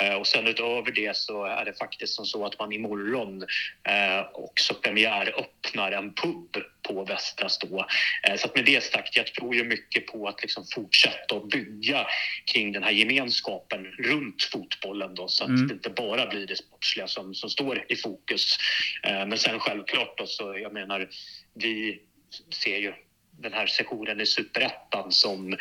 Eh, 0.02 0.14
och 0.14 0.28
sen 0.28 0.48
utöver 0.48 0.92
det 0.92 1.18
så 1.18 1.46
är 1.46 1.66
det 1.66 1.74
faktiskt 1.74 2.14
som 2.14 2.26
så 2.26 2.46
att 2.46 2.60
man 2.60 2.72
imorgon 2.72 3.42
eh, 3.84 4.26
också 4.34 4.74
premiäröppnar 4.74 5.92
en 5.92 6.14
pub 6.14 6.58
på 6.82 7.04
Västra 7.04 7.50
Stå. 7.50 7.86
Eh, 8.28 8.36
så 8.36 8.48
med 8.56 8.66
det 8.66 8.84
sagt, 8.84 9.16
jag 9.16 9.28
tror 9.28 9.56
ju 9.56 9.64
mycket 9.64 10.08
på 10.08 10.28
att 10.28 10.42
liksom 10.42 10.66
fortsätta 10.74 11.36
att 11.36 11.50
bygga 11.50 12.08
kring 12.46 12.72
den 12.72 12.84
här 12.84 12.92
gemenskapen 12.92 13.86
runt 13.86 14.44
fotbollen 14.44 15.16
då, 15.16 15.28
så 15.28 15.44
att 15.44 15.50
mm. 15.50 15.68
det 15.68 15.74
inte 15.74 15.90
bara 15.90 16.26
blir 16.26 16.48
det 16.48 16.56
sportsliga 16.56 17.08
som, 17.08 17.34
som 17.34 17.50
står 17.50 17.86
i 17.88 17.96
fokus. 17.96 18.58
Men 19.04 19.38
sen 19.38 19.60
självklart 19.60 20.18
då, 20.18 20.26
så 20.28 20.58
jag 20.58 20.74
menar, 20.74 21.10
vi 21.54 22.02
ser 22.50 22.78
ju 22.78 22.94
den 23.38 23.54
här 23.54 23.68
sessionen 23.68 24.22
i 24.22 24.26
superettan 24.26 25.12
som 25.12 25.54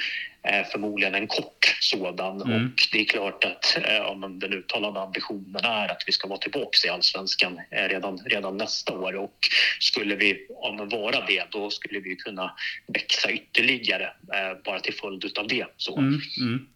eh, 0.43 0.66
förmodligen 0.73 1.14
en 1.14 1.26
kort 1.26 1.76
sådan. 1.81 2.43
Mm. 2.43 2.66
Och 2.66 2.88
det 2.93 3.00
är 3.00 3.04
klart 3.04 3.45
att 3.45 3.78
eh, 3.85 4.00
om 4.00 4.38
den 4.38 4.52
uttalade 4.52 5.00
ambitionen 5.00 5.64
är 5.64 5.88
att 5.88 6.02
vi 6.07 6.12
ska 6.12 6.28
vara 6.28 6.38
tillbaka 6.38 6.87
i 6.87 6.90
allsvenskan 6.90 7.61
eh, 7.71 7.88
redan, 7.88 8.19
redan 8.19 8.57
nästa 8.57 8.99
år 8.99 9.16
och 9.16 9.38
skulle 9.81 10.16
vi 10.16 10.47
om 10.49 10.88
vara 10.88 11.26
det, 11.26 11.45
då 11.50 11.71
skulle 11.71 12.00
vi 12.00 12.16
kunna 12.16 12.54
växa 12.87 13.31
ytterligare 13.31 14.04
eh, 14.04 14.62
bara 14.64 14.81
till 14.81 14.95
följd 14.95 15.38
av 15.38 15.49
det. 15.49 15.66
Så. 15.76 15.99
Mm, 15.99 16.21
mm. 16.40 16.69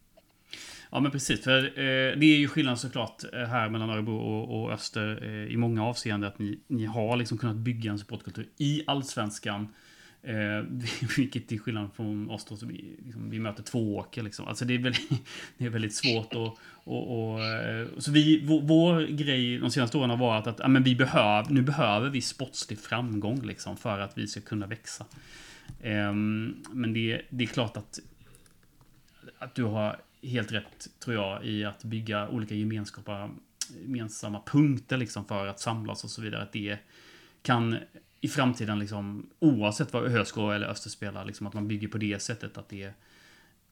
Ja 0.90 1.00
men 1.00 1.10
precis, 1.10 1.44
för 1.44 1.64
eh, 1.64 2.18
det 2.18 2.26
är 2.26 2.38
ju 2.38 2.48
skillnad 2.48 2.80
såklart 2.80 3.24
eh, 3.32 3.44
här 3.44 3.68
mellan 3.68 3.90
Örebro 3.90 4.16
och, 4.16 4.62
och 4.62 4.72
Öster 4.72 5.18
eh, 5.22 5.52
i 5.52 5.56
många 5.56 5.84
avseenden 5.84 6.28
att 6.28 6.38
ni, 6.38 6.60
ni 6.66 6.84
har 6.84 7.16
liksom 7.16 7.38
kunnat 7.38 7.56
bygga 7.56 7.90
en 7.90 7.98
supportkultur 7.98 8.48
i 8.58 8.82
allsvenskan 8.86 9.68
Eh, 10.22 10.64
vilket 11.16 11.48
till 11.48 11.60
skillnad 11.60 11.90
från 11.94 12.30
oss 12.30 12.44
då, 12.44 12.56
så 12.56 12.66
vi, 12.66 12.96
liksom, 13.04 13.30
vi 13.30 13.38
möter 13.38 13.62
två 13.62 13.96
åker. 13.96 14.22
Liksom. 14.22 14.48
Alltså 14.48 14.64
det 14.64 14.74
är 14.74 14.78
väldigt, 14.78 15.10
det 15.58 15.64
är 15.64 15.70
väldigt 15.70 15.94
svårt. 15.94 16.34
Och, 16.34 16.58
och, 16.70 17.34
och, 17.34 17.40
så 17.98 18.12
vi, 18.12 18.46
vår, 18.46 18.62
vår, 18.62 19.06
grej 19.06 19.58
de 19.58 19.70
senaste 19.70 19.98
åren 19.98 20.10
har 20.10 20.16
varit 20.16 20.46
att 20.46 20.58
ja, 20.58 20.68
men 20.68 20.82
vi 20.82 20.94
behöv, 20.94 21.52
nu 21.52 21.62
behöver 21.62 22.10
vi 22.10 22.20
sportslig 22.20 22.78
framgång 22.78 23.46
liksom, 23.46 23.76
för 23.76 23.98
att 23.98 24.18
vi 24.18 24.26
ska 24.26 24.40
kunna 24.40 24.66
växa. 24.66 25.06
Eh, 25.80 26.12
men 26.72 26.92
det, 26.92 27.22
det 27.30 27.44
är 27.44 27.48
klart 27.48 27.76
att, 27.76 27.98
att 29.38 29.54
du 29.54 29.64
har 29.64 30.00
helt 30.22 30.52
rätt, 30.52 30.88
tror 30.98 31.16
jag, 31.16 31.44
i 31.44 31.64
att 31.64 31.84
bygga 31.84 32.28
olika 32.28 32.54
gemenskaper, 32.54 33.30
gemensamma 33.82 34.42
punkter 34.46 34.96
liksom, 34.96 35.24
för 35.24 35.46
att 35.46 35.60
samlas 35.60 36.04
och 36.04 36.10
så 36.10 36.22
vidare. 36.22 36.42
Att 36.42 36.52
det 36.52 36.78
kan 37.42 37.76
i 38.20 38.28
framtiden, 38.28 38.78
liksom, 38.78 39.30
oavsett 39.38 39.92
vad 39.92 40.16
ÖSK 40.16 40.36
eller 40.36 40.66
Öster 40.66 40.90
spelar, 40.90 41.24
liksom, 41.24 41.46
att 41.46 41.54
man 41.54 41.68
bygger 41.68 41.88
på 41.88 41.98
det 41.98 42.22
sättet. 42.22 42.58
Att 42.58 42.68
det, 42.68 42.92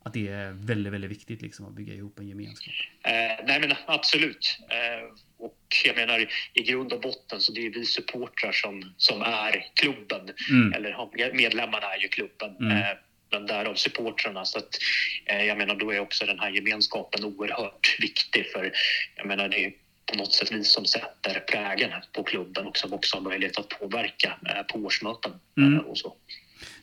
att 0.03 0.13
det 0.13 0.29
är 0.29 0.51
väldigt, 0.53 0.93
väldigt 0.93 1.11
viktigt 1.11 1.43
liksom, 1.43 1.67
att 1.67 1.73
bygga 1.73 1.95
ihop 1.95 2.19
en 2.19 2.29
gemenskap. 2.29 2.75
Eh, 3.03 3.45
nej, 3.47 3.61
men 3.61 3.73
absolut. 3.87 4.59
Eh, 4.71 5.15
och 5.39 5.59
jag 5.85 5.97
menar, 5.97 6.27
i 6.55 6.63
grund 6.63 6.93
och 6.93 7.01
botten 7.01 7.41
så 7.41 7.53
det 7.53 7.67
är 7.67 7.71
vi 7.71 7.85
supportrar 7.85 8.53
som, 8.53 8.95
som 8.97 9.23
är 9.23 9.67
klubben. 9.75 10.31
Mm. 10.51 10.73
Eller 10.73 11.33
medlemmarna 11.33 11.87
är 11.87 12.03
ju 12.03 12.09
klubben. 12.09 12.57
Mm. 12.57 12.77
Eh, 12.77 12.97
men 13.31 13.47
därav 13.47 13.75
supportrarna. 13.75 14.45
Så 14.45 14.59
att, 14.59 14.79
eh, 15.27 15.43
jag 15.43 15.59
menar, 15.59 15.75
då 15.75 15.91
är 15.91 16.01
också 16.01 16.27
den 16.27 16.39
här 16.39 16.51
gemenskapen 16.51 17.25
oerhört 17.25 17.97
viktig. 18.01 18.47
För 18.53 18.73
jag 19.17 19.27
menar, 19.27 19.49
det 19.49 19.65
är 19.65 19.73
på 20.07 20.19
något 20.19 20.33
sätt 20.33 20.53
vi 20.53 20.65
som 20.65 20.85
sätter 20.85 21.41
prägen 21.41 21.91
på 22.13 22.23
klubben 22.23 22.67
och 22.67 22.77
som 22.77 22.93
också 22.93 23.17
har 23.17 23.23
möjlighet 23.23 23.59
att 23.59 23.69
påverka 23.69 24.39
eh, 24.47 24.63
på 24.63 24.79
årsmöten. 24.79 25.33
Mm. 25.57 25.75
Eh, 25.75 25.81
och 25.81 25.99
så. 25.99 26.15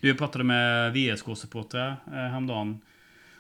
Du 0.02 0.16
pratade 0.16 0.44
med 0.44 0.94
VSK-supportrar 0.94 1.96
eh, 2.08 2.14
häromdagen. 2.14 2.82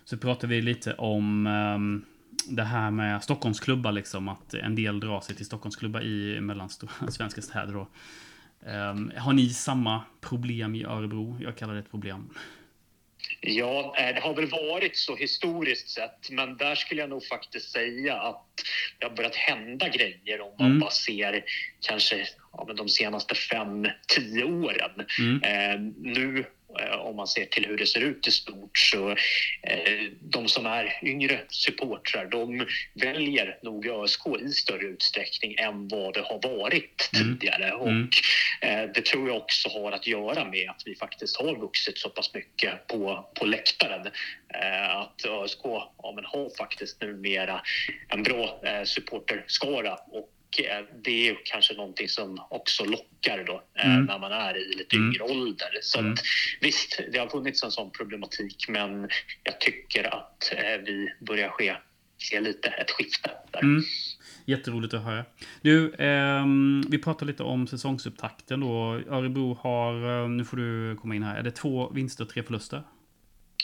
Så 0.05 0.17
pratade 0.17 0.55
vi 0.55 0.61
lite 0.61 0.93
om 0.93 1.47
um, 1.47 2.05
det 2.47 2.63
här 2.63 2.91
med 2.91 3.23
Stockholmsklubbar, 3.23 3.91
liksom, 3.91 4.29
att 4.29 4.53
en 4.53 4.75
del 4.75 4.99
drar 4.99 5.21
sig 5.21 5.35
till 5.35 5.45
Stockholmsklubbar 5.45 6.01
i 6.01 6.41
mellanstora 6.41 6.91
svenska 7.11 7.41
städer. 7.41 7.73
Då. 7.73 7.87
Um, 8.71 9.11
har 9.17 9.33
ni 9.33 9.49
samma 9.49 10.01
problem 10.21 10.75
i 10.75 10.83
Örebro? 10.83 11.37
Jag 11.41 11.57
kallar 11.57 11.73
det 11.73 11.79
ett 11.79 11.91
problem. 11.91 12.29
Ja, 13.45 13.95
det 13.97 14.19
har 14.19 14.33
väl 14.35 14.49
varit 14.49 14.97
så 14.97 15.15
historiskt 15.15 15.89
sett, 15.89 16.29
men 16.29 16.57
där 16.57 16.75
skulle 16.75 17.01
jag 17.01 17.09
nog 17.09 17.25
faktiskt 17.25 17.71
säga 17.71 18.15
att 18.15 18.45
det 18.99 19.05
har 19.05 19.15
börjat 19.15 19.35
hända 19.35 19.89
grejer 19.89 20.41
om 20.41 20.55
man 20.59 20.67
mm. 20.67 20.79
bara 20.79 20.91
ser 20.91 21.43
kanske 21.81 22.27
ja, 22.53 22.73
de 22.73 22.89
senaste 22.89 23.35
fem, 23.35 23.87
tio 24.07 24.43
åren. 24.43 25.05
Mm. 25.19 25.43
Eh, 25.43 25.79
nu 25.97 26.45
Eh, 26.62 26.62
om 26.99 27.15
man 27.15 27.27
ser 27.27 27.45
till 27.45 27.65
hur 27.65 27.77
det 27.77 27.85
ser 27.85 28.01
ut 28.01 28.27
i 28.27 28.31
stort. 28.31 28.77
Så 28.77 29.09
eh, 29.61 30.03
de 30.21 30.47
som 30.47 30.65
är 30.65 30.99
yngre 31.03 31.39
supportrar, 31.49 32.25
de 32.25 32.67
väljer 32.93 33.57
nog 33.61 33.87
ÖSK 33.87 34.27
i 34.41 34.49
större 34.49 34.83
utsträckning 34.87 35.55
än 35.57 35.87
vad 35.87 36.13
det 36.13 36.21
har 36.21 36.41
varit 36.41 37.09
mm. 37.13 37.39
tidigare. 37.39 37.69
Mm. 37.69 37.79
Och 37.79 38.09
eh, 38.67 38.89
det 38.93 39.05
tror 39.05 39.27
jag 39.27 39.37
också 39.37 39.69
har 39.69 39.91
att 39.91 40.07
göra 40.07 40.45
med 40.45 40.69
att 40.69 40.81
vi 40.85 40.95
faktiskt 40.95 41.37
har 41.37 41.55
vuxit 41.55 41.97
så 41.97 42.09
pass 42.09 42.33
mycket 42.33 42.87
på, 42.87 43.29
på 43.39 43.45
läktaren. 43.45 44.07
Att 44.89 45.25
ÖSK 45.25 45.59
ja, 45.63 46.13
men 46.15 46.25
har 46.25 46.57
faktiskt 46.57 47.01
numera 47.01 47.61
en 48.09 48.23
bra 48.23 48.61
supporterskara 48.85 49.95
och 49.95 50.29
Eh, 50.29 50.42
det 51.03 51.29
är 51.29 51.37
kanske 51.45 51.73
någonting 51.73 52.09
som 52.09 52.39
också 52.49 52.85
lockar 52.85 53.43
då 53.47 53.63
eh, 53.79 53.93
mm. 53.93 54.05
när 54.05 54.19
man 54.19 54.31
är 54.31 54.57
i 54.57 54.75
lite 54.77 54.95
mm. 54.95 55.07
yngre 55.07 55.23
mm. 55.23 55.37
ålder. 55.37 55.79
Så 55.81 55.99
mm. 55.99 56.13
att, 56.13 56.19
visst, 56.61 56.99
det 57.11 57.19
har 57.19 57.27
funnits 57.27 57.63
en 57.63 57.71
sån 57.71 57.91
problematik 57.91 58.65
men 58.69 59.09
jag 59.43 59.59
tycker 59.59 60.03
att 60.03 60.53
eh, 60.57 60.81
vi 60.85 61.13
börjar 61.27 61.49
ske, 61.49 61.75
se 62.17 62.41
lite 62.41 62.69
ett 62.69 62.91
skifte 62.91 63.31
där. 63.51 63.61
Mm. 63.61 63.83
Jätteroligt 64.45 64.93
att 64.93 65.03
höra. 65.03 65.25
Du, 65.61 65.93
eh, 65.93 66.45
vi 66.89 66.97
pratar 66.97 67.25
lite 67.25 67.43
om 67.43 67.67
säsongsupptakten 67.67 68.59
då. 68.59 69.01
Örebro 69.09 69.53
har, 69.61 70.27
nu 70.27 70.45
får 70.45 70.57
du 70.57 70.95
komma 70.95 71.15
in 71.15 71.23
här, 71.23 71.39
är 71.39 71.43
det 71.43 71.51
två 71.51 71.89
vinster 71.89 72.23
och 72.23 72.29
tre 72.29 72.43
förluster? 72.43 72.83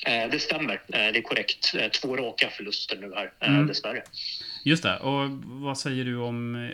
Eh, 0.09 0.29
det 0.31 0.39
stämmer, 0.39 0.73
eh, 0.73 0.79
det 0.87 1.17
är 1.17 1.21
korrekt. 1.21 1.75
Eh, 1.75 1.89
två 1.89 2.17
raka 2.17 2.49
förluster 2.49 2.97
nu 2.97 3.13
här, 3.15 3.31
mm. 3.39 3.67
dessvärre. 3.67 4.03
Just 4.63 4.83
det. 4.83 4.97
Och 4.97 5.29
vad 5.43 5.77
säger 5.77 6.05
du 6.05 6.17
om... 6.17 6.71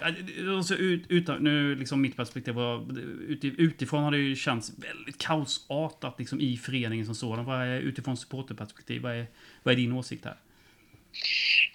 Alltså, 0.58 0.76
ut, 0.76 1.04
utan, 1.10 1.44
nu 1.44 1.76
liksom 1.76 2.02
mitt 2.02 2.16
perspektiv. 2.16 2.56
Utifrån 3.42 4.04
har 4.04 4.12
det 4.12 4.18
ju 4.18 4.36
känts 4.36 4.72
väldigt 4.78 5.18
kaosartat 5.18 6.20
liksom, 6.20 6.42
i 6.42 6.58
föreningen 6.58 7.06
som 7.06 7.16
sådan. 7.16 7.46
Vad 7.46 7.62
är, 7.62 7.80
utifrån 7.80 8.18
supporterperspektiv, 8.18 9.02
vad 9.02 9.12
är, 9.12 9.26
vad 9.64 9.72
är 9.72 9.76
din 9.76 9.92
åsikt 9.92 10.26
här? 10.26 10.36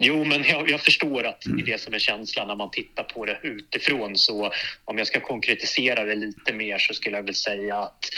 Jo, 0.02 0.24
men 0.24 0.44
jag, 0.44 0.70
jag, 0.70 0.80
förstår 0.80 1.26
att 1.26 1.40
det 1.40 1.62
är 1.62 1.66
det 1.66 1.80
som 1.80 1.94
är 1.94 1.98
känslan 1.98 2.48
när 2.48 2.56
man 2.56 2.70
tittar 2.70 3.04
på 3.04 3.24
det 3.24 3.38
utifrån. 3.42 4.16
Så 4.16 4.52
om 4.84 4.98
jag 4.98 5.06
ska 5.06 5.20
konkretisera 5.20 6.04
det 6.04 6.14
lite 6.14 6.52
mer 6.52 6.78
så 6.78 6.94
skulle 6.94 7.16
jag 7.16 7.22
väl 7.22 7.34
säga 7.34 7.76
att 7.76 8.08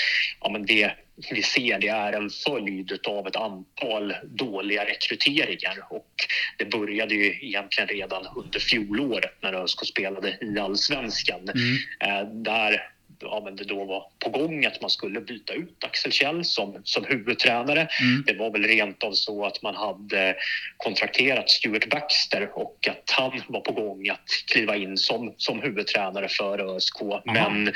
ja, 0.40 0.50
men 0.50 0.66
det 0.66 0.92
vi 1.30 1.42
ser 1.42 1.78
det 1.78 1.88
är 1.88 2.12
en 2.12 2.30
följd 2.30 2.98
av 3.06 3.26
ett 3.26 3.36
antal 3.36 4.14
dåliga 4.24 4.84
rekryteringar. 4.84 5.78
Och 5.90 6.14
det 6.58 6.64
började 6.64 7.14
ju 7.14 7.38
egentligen 7.40 7.88
redan 7.88 8.26
under 8.36 8.60
fjolåret 8.60 9.36
när 9.42 9.52
ÖSK 9.52 9.86
spelade 9.86 10.38
i 10.40 10.58
allsvenskan. 10.58 11.40
Mm. 11.48 11.76
Eh, 12.00 12.32
där 12.34 12.82
ja, 13.22 13.40
men 13.44 13.56
det 13.56 13.64
då 13.64 13.84
var 13.84 14.06
på 14.18 14.30
gång 14.30 14.64
att 14.64 14.80
man 14.80 14.90
skulle 14.90 15.20
byta 15.20 15.52
ut 15.52 15.84
Axel 15.84 16.12
Kjell 16.12 16.44
som, 16.44 16.80
som 16.84 17.04
huvudtränare. 17.04 17.88
Mm. 18.00 18.22
Det 18.26 18.32
var 18.32 18.50
väl 18.50 18.64
rent 18.64 19.04
av 19.04 19.12
så 19.12 19.44
att 19.44 19.62
man 19.62 19.74
hade 19.74 20.36
kontrakterat 20.76 21.50
Stuart 21.50 21.88
Baxter 21.88 22.50
och 22.54 22.88
att 22.90 23.10
han 23.10 23.42
var 23.48 23.60
på 23.60 23.72
gång 23.72 24.08
att 24.08 24.28
kliva 24.52 24.76
in 24.76 24.96
som, 24.96 25.34
som 25.36 25.62
huvudtränare 25.62 26.28
för 26.28 26.76
ÖSK. 26.76 27.02
Aha. 27.02 27.22
Men 27.24 27.52
mm. 27.52 27.72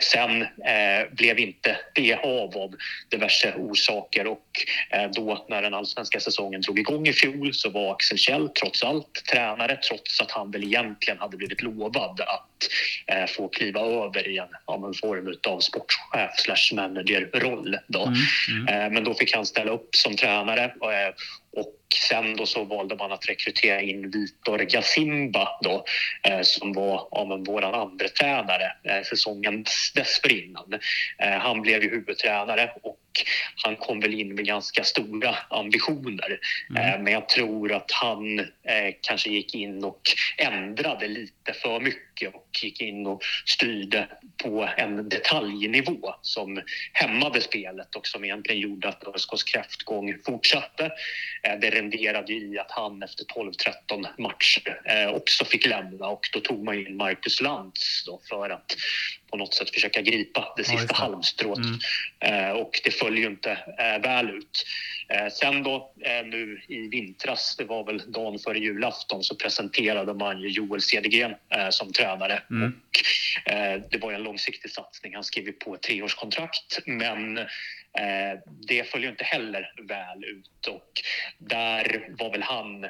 sen 0.00 0.42
eh, 0.42 1.12
blev 1.12 1.38
inte 1.38 1.76
det 1.94 2.14
av 2.14 2.56
av 2.56 2.74
diverse 3.08 3.54
orsaker 3.54 4.26
och 4.26 4.48
eh, 4.90 5.10
då 5.10 5.46
när 5.48 5.62
den 5.62 5.74
allsvenska 5.74 6.20
säsongen 6.20 6.60
drog 6.60 6.78
igång 6.78 7.06
i 7.06 7.12
fjol 7.12 7.54
så 7.54 7.70
var 7.70 7.92
Axel 7.92 8.18
Kjell 8.18 8.48
trots 8.48 8.82
allt 8.82 9.24
tränare 9.30 9.76
trots 9.76 10.20
att 10.20 10.30
han 10.30 10.50
väl 10.50 10.64
egentligen 10.64 11.18
hade 11.18 11.36
blivit 11.36 11.62
lovad 11.62 12.20
att 12.20 12.68
eh, 13.06 13.26
få 13.26 13.48
kliva 13.48 13.80
över 13.80 14.28
i 14.28 14.35
en, 14.38 14.48
ja, 14.66 14.74
en 14.74 14.94
form 14.94 15.34
av 15.48 15.60
sportchef 15.60 16.30
slash 16.36 16.74
managerroll. 16.74 17.76
Då. 17.86 18.06
Mm, 18.06 18.18
mm. 18.48 18.68
Eh, 18.68 18.92
men 18.92 19.04
då 19.04 19.14
fick 19.14 19.34
han 19.34 19.46
ställa 19.46 19.70
upp 19.70 19.88
som 19.96 20.16
tränare 20.16 20.64
eh, 20.64 21.14
och 21.52 21.74
sen 22.08 22.36
då 22.36 22.46
så 22.46 22.64
valde 22.64 22.96
man 22.96 23.12
att 23.12 23.28
rekrytera 23.28 23.80
in 23.80 24.10
Vitor 24.10 24.58
Gasimba 24.58 25.58
då, 25.62 25.84
eh, 26.22 26.40
som 26.42 26.72
var 26.72 27.08
ja, 27.10 27.42
vår 27.46 27.62
andra 27.62 28.08
tränare 28.08 28.72
eh, 28.84 29.02
säsongen 29.02 29.64
dessförinnan. 29.94 30.78
Eh, 31.18 31.38
han 31.38 31.62
blev 31.62 31.82
ju 31.82 31.90
huvudtränare 31.90 32.72
och 32.82 33.00
han 33.64 33.76
kom 33.76 34.00
väl 34.00 34.20
in 34.20 34.34
med 34.34 34.46
ganska 34.46 34.84
stora 34.84 35.36
ambitioner. 35.50 36.38
Mm. 36.70 36.82
Eh, 36.82 37.00
men 37.02 37.12
jag 37.12 37.28
tror 37.28 37.72
att 37.72 37.90
han 37.92 38.38
eh, 38.38 38.94
kanske 39.00 39.30
gick 39.30 39.54
in 39.54 39.84
och 39.84 40.00
ändrade 40.36 41.08
lite 41.08 41.52
för 41.52 41.80
mycket 41.80 42.34
och 42.34 42.48
gick 42.62 42.80
in 42.80 43.06
och 43.06 43.22
styrde 43.46 44.08
på 44.42 44.68
en 44.76 45.08
detaljnivå 45.08 46.14
som 46.22 46.62
hämmade 46.92 47.40
spelet 47.40 47.94
och 47.94 48.06
som 48.06 48.24
egentligen 48.24 48.60
gjorde 48.60 48.88
att 48.88 49.04
ÖSKs 49.14 49.44
kräftgång 49.44 50.18
fortsatte. 50.26 50.90
Eh, 51.46 51.58
det 51.60 51.70
renderade 51.70 52.32
i 52.32 52.58
att 52.58 52.70
han 52.70 53.02
efter 53.02 53.24
12-13 53.24 54.06
matcher 54.18 54.80
eh, 54.84 55.08
också 55.08 55.44
fick 55.44 55.66
lämna 55.66 56.06
och 56.06 56.28
då 56.32 56.40
tog 56.40 56.64
man 56.64 56.74
in 56.74 56.96
Marcus 56.96 57.40
Lantz 57.40 58.04
då 58.06 58.20
för 58.28 58.50
att 58.50 58.76
på 59.30 59.36
något 59.36 59.54
sätt 59.54 59.70
försöka 59.70 60.02
gripa 60.02 60.54
det 60.56 60.64
sista 60.64 60.86
det. 60.86 60.94
halmstrået. 60.94 61.58
Mm. 61.58 62.48
Eh, 62.48 62.50
och 62.50 62.80
det 62.84 62.90
föll 62.90 63.18
ju 63.18 63.26
inte 63.26 63.58
väl 64.02 64.30
ut. 64.30 64.64
Sen 65.32 65.62
då 65.62 65.92
nu 66.24 66.62
i 66.68 66.88
vintras, 66.88 67.56
det 67.56 67.64
var 67.64 67.84
väl 67.84 68.12
dagen 68.12 68.38
före 68.38 68.58
julafton, 68.58 69.22
så 69.22 69.34
presenterade 69.34 70.14
man 70.14 70.40
ju 70.40 70.48
Joel 70.48 70.82
Cedergren 70.82 71.34
som 71.70 71.92
tränare. 71.92 72.42
Mm. 72.50 72.68
Och, 72.68 73.02
det 73.90 73.98
var 74.00 74.12
en 74.12 74.22
långsiktig 74.22 74.70
satsning. 74.70 75.14
Han 75.14 75.24
skrev 75.24 75.52
på 75.52 75.74
ett 75.74 75.82
treårskontrakt, 75.82 76.78
men 76.86 77.38
Eh, 77.98 78.38
det 78.68 78.90
föll 78.90 79.02
ju 79.02 79.08
inte 79.08 79.24
heller 79.24 79.72
väl 79.88 80.24
ut. 80.24 80.66
Och 80.66 80.90
där 81.38 82.14
var 82.18 82.30
väl 82.30 82.42
han 82.42 82.86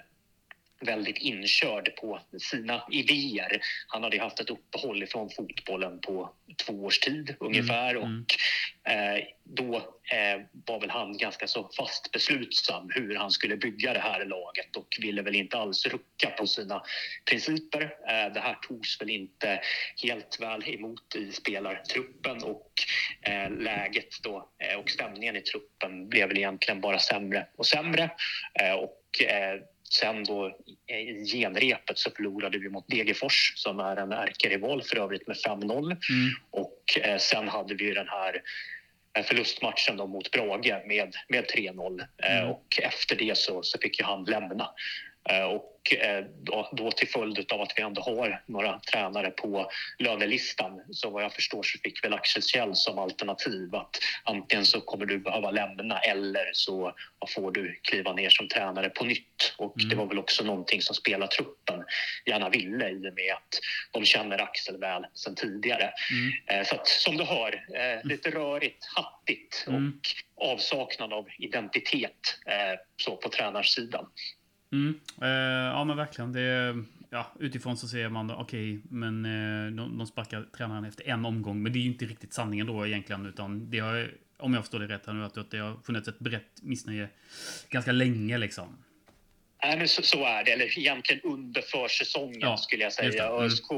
väldigt 0.80 1.18
inkörd 1.18 1.96
på 1.96 2.20
sina 2.38 2.82
idéer. 2.90 3.60
Han 3.88 4.02
hade 4.02 4.16
ju 4.16 4.22
haft 4.22 4.40
ett 4.40 4.50
uppehåll 4.50 5.02
ifrån 5.02 5.30
fotbollen 5.30 6.00
på 6.00 6.30
två 6.56 6.84
års 6.84 6.98
tid 6.98 7.34
ungefär 7.40 7.90
Mm, 7.90 8.02
mm. 8.02 8.22
och 8.22 8.90
eh, 8.90 9.24
då 9.44 9.76
eh, 10.12 10.40
var 10.66 10.80
väl 10.80 10.90
han 10.90 11.16
ganska 11.16 11.46
så 11.46 11.70
fast 11.76 12.12
beslutsam 12.12 12.90
hur 12.94 13.16
han 13.16 13.30
skulle 13.30 13.56
bygga 13.56 13.92
det 13.92 14.00
här 14.00 14.24
laget 14.24 14.76
och 14.76 14.96
ville 15.00 15.22
väl 15.22 15.34
inte 15.34 15.58
alls 15.58 15.86
rucka 15.86 16.30
på 16.38 16.46
sina 16.46 16.82
principer. 17.30 17.82
Eh, 17.82 18.32
det 18.32 18.40
här 18.40 18.54
togs 18.62 19.00
väl 19.00 19.10
inte 19.10 19.60
helt 20.02 20.40
väl 20.40 20.68
emot 20.68 21.16
i 21.16 21.32
spelartruppen 21.32 22.42
och 22.42 22.72
eh, 23.22 23.50
läget 23.50 24.22
då 24.22 24.50
eh, 24.58 24.78
och 24.78 24.90
stämningen 24.90 25.36
i 25.36 25.40
truppen 25.40 26.08
blev 26.08 26.28
väl 26.28 26.38
egentligen 26.38 26.80
bara 26.80 26.98
sämre 26.98 27.46
och 27.56 27.66
sämre. 27.66 28.10
Eh, 28.60 28.72
och 28.72 29.02
Sen 29.90 30.24
då 30.24 30.46
eh, 30.86 30.98
i 31.00 31.24
genrepet 31.32 31.98
så 31.98 32.10
förlorade 32.10 32.58
vi 32.58 32.68
mot 32.68 32.88
Degerfors 32.88 33.52
som 33.56 33.80
är 33.80 33.96
en 33.96 34.12
ärkerival 34.12 34.82
för 34.82 34.96
övrigt 34.96 35.26
med 35.26 35.36
5-0. 35.36 35.82
Mm. 35.84 35.96
Och 36.50 36.82
eh, 37.02 37.18
sen 37.18 37.48
hade 37.48 37.74
vi 37.74 37.94
den 37.94 38.08
här 38.08 38.42
eh, 39.18 39.24
förlustmatchen 39.24 39.96
då 39.96 40.06
mot 40.06 40.30
Brage 40.30 40.74
med, 40.86 41.14
med 41.28 41.44
3-0. 41.56 42.00
Eh, 42.22 42.36
Mm. 42.36 42.50
och 42.50 42.80
efter 42.82 43.16
det 43.16 43.38
så, 43.38 43.62
så 43.62 43.78
fick 43.78 43.98
ju 43.98 44.04
han 44.04 44.24
lämna. 44.24 44.70
Eh, 45.28 45.44
och 45.44 45.72
eh, 45.92 46.24
då, 46.72 46.90
till 46.92 47.08
följd 47.08 47.52
av 47.52 47.60
att 47.60 47.72
vi 47.76 47.82
ändå 47.82 48.02
har 48.02 48.42
några 48.46 48.78
tränare 48.80 49.30
på 49.30 49.70
lönelistan 49.98 50.82
så 50.90 51.10
vad 51.10 51.22
jag 51.24 51.32
förstår 51.32 51.62
så 51.62 51.78
fick 51.78 52.04
väl 52.04 52.14
Axel 52.14 52.42
Kjell 52.42 52.74
som 52.74 52.98
alternativ 52.98 53.74
att 53.74 53.98
antingen 54.24 54.66
så 54.66 54.80
kommer 54.80 55.06
du 55.06 55.18
behöva 55.18 55.50
lämna 55.50 55.98
eller 55.98 56.50
så 56.52 56.92
får 57.34 57.52
du 57.52 57.80
kliva 57.82 58.12
ner 58.12 58.30
som 58.30 58.48
tränare 58.48 58.88
på 58.88 59.04
nytt. 59.04 59.54
Och 59.58 59.76
Mm. 59.78 59.88
det 59.88 59.96
var 59.96 60.06
väl 60.06 60.18
också 60.18 60.44
någonting 60.44 60.82
som 60.82 60.94
spelartruppen 60.94 61.84
gärna 62.26 62.48
ville 62.48 62.90
i 62.90 62.96
och 63.10 63.14
med 63.14 63.32
att 63.34 63.58
de 63.92 64.04
känner 64.04 64.42
Axel 64.42 64.76
väl 64.78 65.06
sedan 65.14 65.34
tidigare. 65.34 65.90
Mm. 66.10 66.60
Eh, 66.60 66.66
Så 66.66 66.74
att, 66.74 66.88
som 66.88 67.16
du 67.16 67.24
hör, 67.24 67.64
lite 68.04 68.30
rörigt, 68.30 68.84
hattigt 68.96 69.64
Mm. 69.68 70.00
och 70.36 70.46
avsaknad 70.52 71.12
av 71.12 71.26
identitet 71.38 72.38
så 72.96 73.16
på 73.16 73.28
tränarsidan. 73.28 74.06
Mm. 74.72 75.00
Eh, 75.22 75.28
ja, 75.74 75.84
men 75.84 75.96
verkligen. 75.96 76.32
Det, 76.32 76.76
ja, 77.10 77.32
utifrån 77.40 77.76
så 77.76 77.88
ser 77.88 78.08
man, 78.08 78.30
okej, 78.30 78.80
men 78.90 79.24
eh, 79.24 79.72
de, 79.72 79.98
de 79.98 80.06
sparkar 80.06 80.46
tränaren 80.56 80.84
efter 80.84 81.08
en 81.08 81.24
omgång. 81.24 81.62
Men 81.62 81.72
det 81.72 81.78
är 81.78 81.80
ju 81.80 81.86
inte 81.86 82.04
riktigt 82.04 82.32
sanningen 82.32 82.66
då 82.66 82.86
egentligen, 82.86 83.26
utan 83.26 83.70
det 83.70 83.78
har, 83.78 84.14
om 84.38 84.54
jag 84.54 84.62
förstår 84.62 84.78
det 84.78 84.86
rätt 84.86 85.06
här 85.06 85.12
nu, 85.12 85.24
att 85.24 85.50
det 85.50 85.58
har 85.58 85.76
funnits 85.86 86.08
ett 86.08 86.18
brett 86.18 86.62
missnöje 86.62 87.08
ganska 87.68 87.92
länge 87.92 88.38
liksom. 88.38 88.76
Nej, 89.62 89.78
men 89.78 89.88
så, 89.88 90.02
så 90.02 90.24
är 90.24 90.44
det. 90.44 90.50
Eller 90.50 90.78
egentligen 90.78 91.22
under 91.24 91.62
försäsongen 91.62 92.40
Ja, 92.40 92.56
skulle 92.56 92.82
jag 92.82 92.92
säga. 92.92 93.26
Mm. 93.26 93.42
ÖSK 93.44 93.70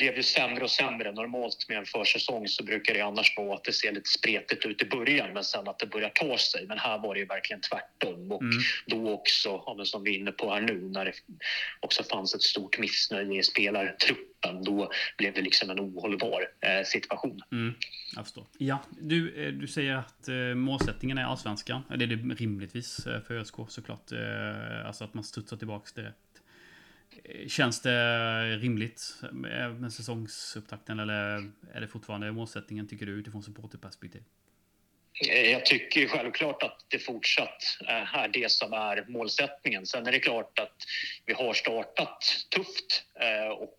blev 0.00 0.16
ju 0.16 0.22
sämre 0.22 0.64
och 0.64 0.70
sämre. 0.70 1.12
Normalt 1.12 1.68
med 1.68 1.78
en 1.78 1.86
försäsong 1.86 2.48
så 2.48 2.64
brukar 2.64 2.94
det 2.94 3.00
annars 3.00 3.34
vara 3.36 3.54
att 3.54 3.64
det 3.64 3.72
ser 3.72 3.92
lite 3.92 4.08
spretigt 4.10 4.66
ut 4.66 4.82
i 4.82 4.84
början 4.84 5.32
men 5.32 5.44
sen 5.44 5.68
att 5.68 5.78
det 5.78 5.86
börjar 5.86 6.08
ta 6.10 6.38
sig. 6.38 6.66
Men 6.66 6.78
här 6.78 6.98
var 6.98 7.14
det 7.14 7.20
ju 7.20 7.26
verkligen 7.26 7.60
tvärtom. 7.60 8.32
Och 8.32 8.42
Mm. 8.42 8.56
då 8.86 9.10
också, 9.12 9.48
ja, 9.66 9.74
men 9.76 9.86
som 9.86 10.02
vi 10.04 10.10
är 10.14 10.18
inne 10.18 10.32
på 10.32 10.54
här 10.54 10.60
nu, 10.60 10.80
när 10.80 11.04
det 11.04 11.12
också 11.80 12.02
fanns 12.02 12.34
ett 12.34 12.42
stort 12.42 12.78
missnöje 12.78 13.40
i 13.40 13.42
spelartruppen, 13.42 14.64
då 14.64 14.90
blev 15.18 15.34
det 15.34 15.40
liksom 15.42 15.70
en 15.70 15.80
ohållbar 15.80 16.42
eh, 16.60 16.84
situation. 16.84 17.40
Mm, 17.52 17.74
jag 18.16 18.24
förstår. 18.24 18.46
Ja, 18.58 18.78
du, 19.00 19.44
eh, 19.46 19.52
du 19.52 19.66
säger 19.66 19.94
att 19.94 20.28
eh, 20.28 20.34
målsättningen 20.54 21.18
är 21.18 21.24
allsvenskan. 21.24 21.82
Det 21.88 22.04
är 22.04 22.06
det 22.06 22.34
rimligtvis 22.34 23.06
eh, 23.06 23.20
för 23.20 23.34
ÖSK 23.34 23.54
såklart. 23.68 24.12
Eh, 24.12 24.86
Alltså 24.86 25.04
att 25.04 25.14
man 25.14 25.24
studsar 25.24 25.56
tillbaks 25.56 25.92
direkt. 25.92 26.16
Eh, 26.29 26.29
Känns 27.48 27.82
det 27.82 28.56
rimligt 28.56 29.14
med 29.32 29.92
säsongsupptakten 29.92 30.98
eller 30.98 31.50
är 31.72 31.80
det 31.80 31.88
fortfarande 31.88 32.32
målsättningen 32.32 32.88
tycker 32.88 33.06
du 33.06 33.12
utifrån 33.12 33.42
supporterperspektiv? 33.42 34.22
Eh, 35.28 35.50
jag 35.50 35.66
tycker 35.66 36.00
ju 36.00 36.08
självklart 36.08 36.62
att 36.62 36.84
det 36.88 36.98
fortsatt 36.98 37.78
är 37.86 38.28
det 38.28 38.50
som 38.50 38.72
är 38.72 39.04
målsättningen. 39.08 39.86
Sen 39.86 40.06
är 40.06 40.12
det 40.12 40.20
klart 40.20 40.58
att 40.58 40.76
vi 41.26 41.32
har 41.32 41.54
startat 41.54 42.46
tufft 42.50 43.04
eh, 43.20 43.48
och 43.48 43.78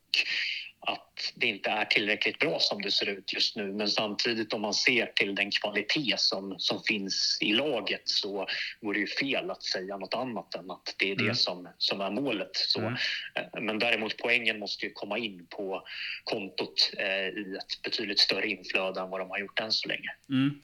att 0.88 1.34
det 1.36 1.48
inte 1.48 1.70
är 1.70 1.86
tillräckligt 1.86 2.40
bra 2.40 2.58
som 2.60 2.82
det 2.82 2.92
ser 2.92 3.10
ut 3.10 3.34
just 3.34 3.56
nu. 3.56 3.72
Men 3.74 3.88
samtidigt 3.88 4.54
om 4.54 4.62
man 4.62 4.74
ser 4.74 5.06
till 5.06 5.36
den 5.36 5.52
kvalitet 5.52 6.16
som, 6.18 6.56
som 6.60 6.84
finns 6.84 7.38
i 7.42 7.54
laget 7.54 8.02
så 8.06 8.48
vore 8.82 8.98
det 8.98 9.00
ju 9.00 9.08
fel 9.08 9.52
att 9.52 9.64
säga 9.64 9.98
något 9.98 10.14
annat 10.14 10.56
än 10.56 10.72
att 10.72 10.96
det 10.98 11.12
är 11.12 11.16
det 11.16 11.24
Mm. 11.24 11.36
som, 11.36 11.70
som 11.78 12.02
är 12.02 12.12
målet. 12.12 12.50
Så, 12.54 12.80
Mm. 12.80 12.94
eh, 13.36 13.62
Men 13.62 13.80
däremot 13.80 14.18
poängen 14.18 14.60
måste 14.60 14.86
ju 14.86 14.92
komma 14.92 15.18
in 15.18 15.46
på 15.50 15.84
kontot 16.24 16.92
eh, 16.98 17.08
i 17.42 17.56
ett 17.60 17.82
betydligt 17.84 18.20
större 18.20 18.48
inflöde 18.48 19.02
än 19.02 19.10
vad 19.10 19.20
de 19.20 19.30
har 19.30 19.40
gjort 19.40 19.60
än 19.60 19.72
så 19.72 19.88
länge. 19.88 20.10
Mm. 20.30 20.62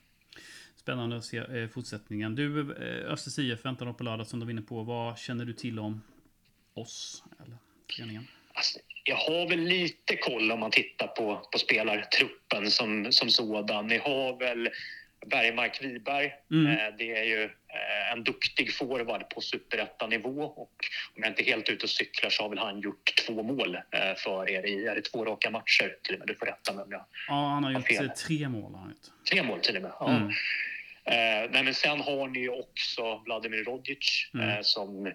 Spännande 0.76 1.16
att 1.16 1.24
se 1.24 1.36
eh, 1.38 1.68
fortsättningen. 1.68 2.34
Du, 2.34 2.60
eh, 2.60 3.12
Östers 3.12 3.38
IF 3.38 3.64
väntar 3.64 3.92
på 3.92 4.04
lördag 4.04 4.26
som 4.26 4.40
du 4.40 4.46
var 4.46 4.50
inne 4.50 4.62
på. 4.62 4.82
Vad 4.82 5.18
känner 5.18 5.44
du 5.44 5.52
till 5.52 5.78
om 5.78 6.02
oss? 6.74 7.24
Eller 7.44 7.56
föreningen? 7.96 8.24
Jag 9.08 9.16
har 9.16 9.48
väl 9.48 9.60
lite 9.60 10.16
koll 10.16 10.52
om 10.52 10.60
man 10.60 10.70
tittar 10.70 11.06
på, 11.06 11.48
på 11.52 11.58
spelartruppen 11.58 12.70
som, 12.70 13.12
som 13.12 13.30
sådan. 13.30 13.86
Ni 13.86 13.98
har 13.98 14.38
väl 14.38 14.70
Bergmark 15.26 15.82
Wiberg. 15.82 16.32
Mm. 16.50 16.66
Eh, 16.72 16.94
det 16.98 17.16
är 17.18 17.24
ju 17.24 17.44
eh, 17.44 18.12
en 18.12 18.24
duktig 18.24 18.74
forward 18.74 19.30
på 19.30 19.40
superettanivå 19.40 20.42
och 20.42 20.72
om 21.16 21.22
jag 21.22 21.26
inte 21.28 21.42
är 21.42 21.44
helt 21.44 21.68
ute 21.68 21.84
och 21.84 21.90
cyklar 21.90 22.30
så 22.30 22.42
har 22.42 22.48
väl 22.50 22.58
han 22.58 22.80
gjort 22.80 23.12
två 23.26 23.42
mål 23.42 23.74
eh, 23.74 24.14
för 24.16 24.50
er 24.50 24.66
i 24.66 24.86
är 24.86 24.94
det 24.94 25.02
två 25.02 25.24
raka 25.24 25.50
matcher 25.50 25.96
till 26.02 26.14
och 26.14 26.18
med. 26.18 26.28
Du 26.28 26.34
får 26.34 26.46
rätta 26.46 26.72
mig 26.72 26.84
om 26.84 26.92
jag 26.92 27.04
Ja, 27.28 27.34
han 27.48 27.64
har 27.64 27.72
gjort 27.72 27.86
fel. 27.88 28.08
tre 28.10 28.48
mål. 28.48 28.74
Han. 28.74 28.94
Tre 29.30 29.42
mål 29.42 29.60
till 29.60 29.76
och 29.76 29.82
med. 29.82 29.92
Ja. 30.00 30.10
Mm. 30.10 30.28
Eh, 31.04 31.50
men 31.62 31.74
sen 31.74 32.00
har 32.00 32.28
ni 32.28 32.40
ju 32.40 32.50
också 32.50 33.22
Vladimir 33.24 33.64
Rodic 33.64 34.30
Mm. 34.34 34.48
eh, 34.48 34.58
som 34.62 35.12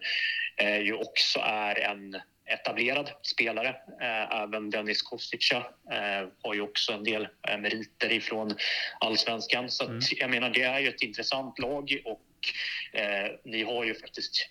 eh, 0.58 0.77
ju 0.77 0.93
också 0.93 1.39
är 1.39 1.79
en 1.79 2.15
etablerad 2.45 3.10
spelare. 3.21 3.67
Eh, 4.01 4.41
även 4.41 4.69
Dennis 4.69 5.01
Kostica 5.01 5.58
eh, 5.91 6.27
har 6.43 6.53
ju 6.53 6.62
också 6.62 6.93
en 6.93 7.03
del 7.03 7.27
eh, 7.47 7.58
meriter 7.58 8.12
ifrån 8.12 8.56
allsvenskan. 8.99 9.69
Så 9.69 9.84
att, 9.84 9.89
Mm. 9.89 10.01
jag 10.17 10.29
menar, 10.29 10.49
det 10.49 10.62
är 10.63 10.79
ju 10.79 10.88
ett 10.88 11.01
intressant 11.01 11.60
lag 11.60 11.97
och 12.06 12.21
ni 13.43 13.63
har 13.63 13.84
ju 13.84 13.95
faktiskt 13.95 14.49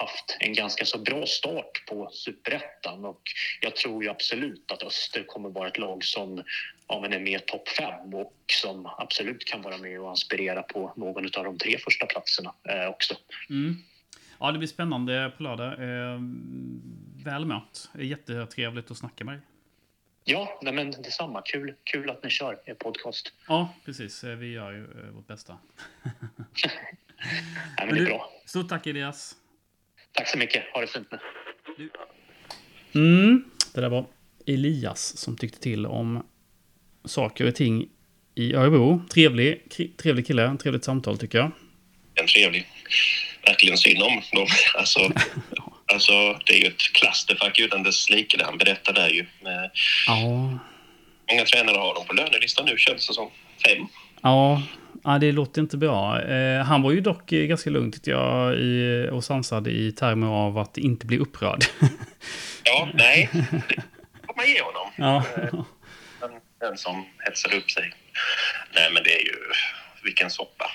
haft 0.00 0.36
en 0.40 0.52
ganska 0.52 0.84
så 0.84 0.98
bra 0.98 1.26
start 1.26 1.84
på 1.86 2.10
superettan 2.12 3.04
och 3.04 3.20
jag 3.60 3.76
tror 3.76 4.02
ju 4.04 4.10
absolut 4.10 4.72
att 4.72 4.82
Öster 4.82 5.24
kommer 5.26 5.48
vara 5.48 5.68
ett 5.68 5.78
lag 5.78 6.04
som 6.04 6.44
ja, 6.88 7.00
men 7.00 7.12
är 7.12 7.20
med 7.20 7.46
topp 7.46 7.68
fem 7.68 8.14
och 8.14 8.34
som 8.52 8.86
absolut 8.98 9.44
kan 9.44 9.62
vara 9.62 9.76
med 9.76 10.00
och 10.00 10.12
aspirera 10.12 10.62
på 10.62 10.92
någon 10.96 11.24
av 11.36 11.44
de 11.44 11.58
tre 11.58 11.78
första 11.78 12.06
platserna 12.06 12.54
också. 12.88 13.14
Mm. 13.50 13.76
Ja, 14.40 14.52
det 14.52 14.58
blir 14.58 14.68
spännande 14.68 15.32
på 15.36 15.42
lördag. 15.42 15.72
Väl 17.26 17.44
mött. 17.44 17.90
Jättetrevligt 17.98 18.90
att 18.90 18.96
snacka 18.96 19.24
med 19.24 19.34
dig. 19.34 19.42
Ja, 20.24 20.58
nej, 20.62 20.72
men 20.72 20.90
detsamma. 20.90 21.42
Kul, 21.44 21.74
kul 21.84 22.10
att 22.10 22.24
ni 22.24 22.30
kör 22.30 22.58
er 22.64 22.74
podcast. 22.74 23.32
Ja, 23.48 23.74
precis. 23.84 24.24
Eh, 24.24 24.36
Vi 24.36 24.52
gör 24.52 24.72
ju 24.72 24.84
eh, 24.84 25.10
vårt 25.10 25.26
bästa. 25.26 25.58
Nej, 26.02 27.86
men 27.86 27.88
det 27.88 27.94
är 27.94 27.98
du, 28.00 28.04
bra. 28.04 28.30
Stort 28.46 28.68
tack 28.68 28.86
Elias. 28.86 29.34
Tack 30.12 30.28
så 30.28 30.38
mycket. 30.38 30.64
Ha 30.74 30.80
det 30.80 30.86
fint 30.86 31.08
nu. 31.10 31.18
Mm. 32.94 33.44
Det 33.74 33.80
där 33.80 33.88
var 33.88 34.06
Elias 34.46 35.16
som 35.16 35.36
tyckte 35.36 35.60
till 35.60 35.86
om 35.86 36.26
saker 37.04 37.48
och 37.48 37.54
ting 37.54 37.88
i 38.34 38.54
Örebro. 38.54 39.02
Trevlig, 39.14 39.70
trevlig 39.96 40.26
kille. 40.26 40.56
Trevligt 40.56 40.84
samtal 40.84 41.18
tycker 41.18 41.38
jag. 41.38 41.50
En 42.14 42.26
trevlig. 42.26 42.66
Verkligen 43.46 43.76
synd 43.78 44.02
om 44.02 44.22
dem. 44.32 44.46
Alltså, 44.78 45.00
alltså, 45.92 46.12
det 46.46 46.52
är 46.52 46.60
ju 46.60 46.66
ett 46.66 46.78
klasterfack 46.92 47.58
utan 47.58 47.82
dess 47.82 48.10
like. 48.10 48.36
Det 48.36 48.44
han 48.44 48.58
berättar 48.58 48.92
där 48.92 49.08
ju. 49.08 49.20
Eh, 49.20 49.70
Ja. 50.06 50.58
Många 51.30 51.44
tränare 51.44 51.76
har 51.78 51.94
dem 51.94 52.06
på 52.06 52.12
lönelistan 52.12 52.66
nu 52.66 52.78
känns 52.78 53.08
det 53.08 53.14
som. 53.14 53.30
Fem. 53.66 53.86
Ja, 54.22 54.62
Ja, 55.04 55.18
det 55.18 55.32
låter 55.32 55.60
inte 55.60 55.76
bra. 55.76 56.22
Eh, 56.22 56.64
han 56.64 56.82
var 56.82 56.90
ju 56.92 57.00
dock 57.00 57.32
eh, 57.32 57.44
ganska 57.46 57.70
lugn 57.70 57.92
tyckte 57.92 58.10
jag 58.10 58.54
i, 58.54 59.08
och 59.12 59.24
sansad 59.24 59.68
i 59.68 59.92
termer 59.92 60.26
av 60.26 60.58
att 60.58 60.78
inte 60.78 61.06
bli 61.06 61.18
upprörd. 61.18 61.64
Ja, 62.64 62.88
nej. 62.94 63.28
Det 63.32 64.26
får 64.26 64.36
man 64.36 64.46
ge 64.46 64.60
honom. 64.62 64.92
ja. 64.96 65.24
Den, 66.20 66.30
den 66.60 66.78
som 66.78 67.06
hetsade 67.18 67.56
upp 67.56 67.70
sig. 67.70 67.92
Nej, 68.74 68.90
men 68.92 69.02
det 69.02 69.12
är 69.20 69.24
ju... 69.24 69.34
Vilken 70.04 70.30
soppa 70.30 70.70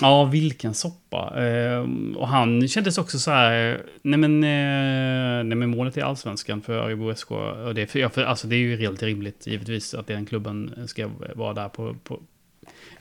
ja, 0.00 0.24
vilken 0.24 0.74
soppa. 0.74 1.44
Eh, 1.46 1.86
och 2.16 2.28
han 2.28 2.68
kändes 2.68 2.98
också 2.98 3.18
så 3.18 3.30
här, 3.30 3.82
nej 4.02 4.18
men, 4.18 4.44
eh, 4.44 5.44
nej 5.44 5.56
men 5.56 5.68
målet 5.70 5.96
är 5.96 6.02
allsvenskan 6.02 6.62
för 6.62 6.72
Örebro 6.72 7.14
SK. 7.14 7.30
Och 7.30 7.74
det, 7.74 7.86
för, 7.86 7.98
ja, 7.98 8.08
för, 8.08 8.22
alltså, 8.22 8.46
det 8.46 8.56
är 8.56 8.60
ju 8.60 8.76
helt 8.76 9.02
rimligt 9.02 9.46
givetvis 9.46 9.94
att 9.94 10.06
den 10.06 10.26
klubben 10.26 10.74
ska 10.86 11.10
vara 11.34 11.54
där 11.54 11.68
på, 11.68 11.96
på 12.04 12.20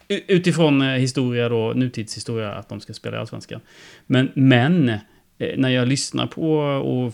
utifrån 0.07 0.81
eh, 0.81 0.87
historia 0.87 1.49
då, 1.49 1.73
nutidshistoria, 1.73 2.53
att 2.53 2.69
de 2.69 2.79
ska 2.81 2.93
spela 2.93 3.17
i 3.17 3.19
Allsvenskan. 3.19 3.61
Men, 4.05 4.31
men 4.33 4.89
eh, 5.37 5.57
när 5.57 5.69
jag 5.69 5.87
lyssnar 5.87 6.27
på 6.27 6.57
och 6.59 7.13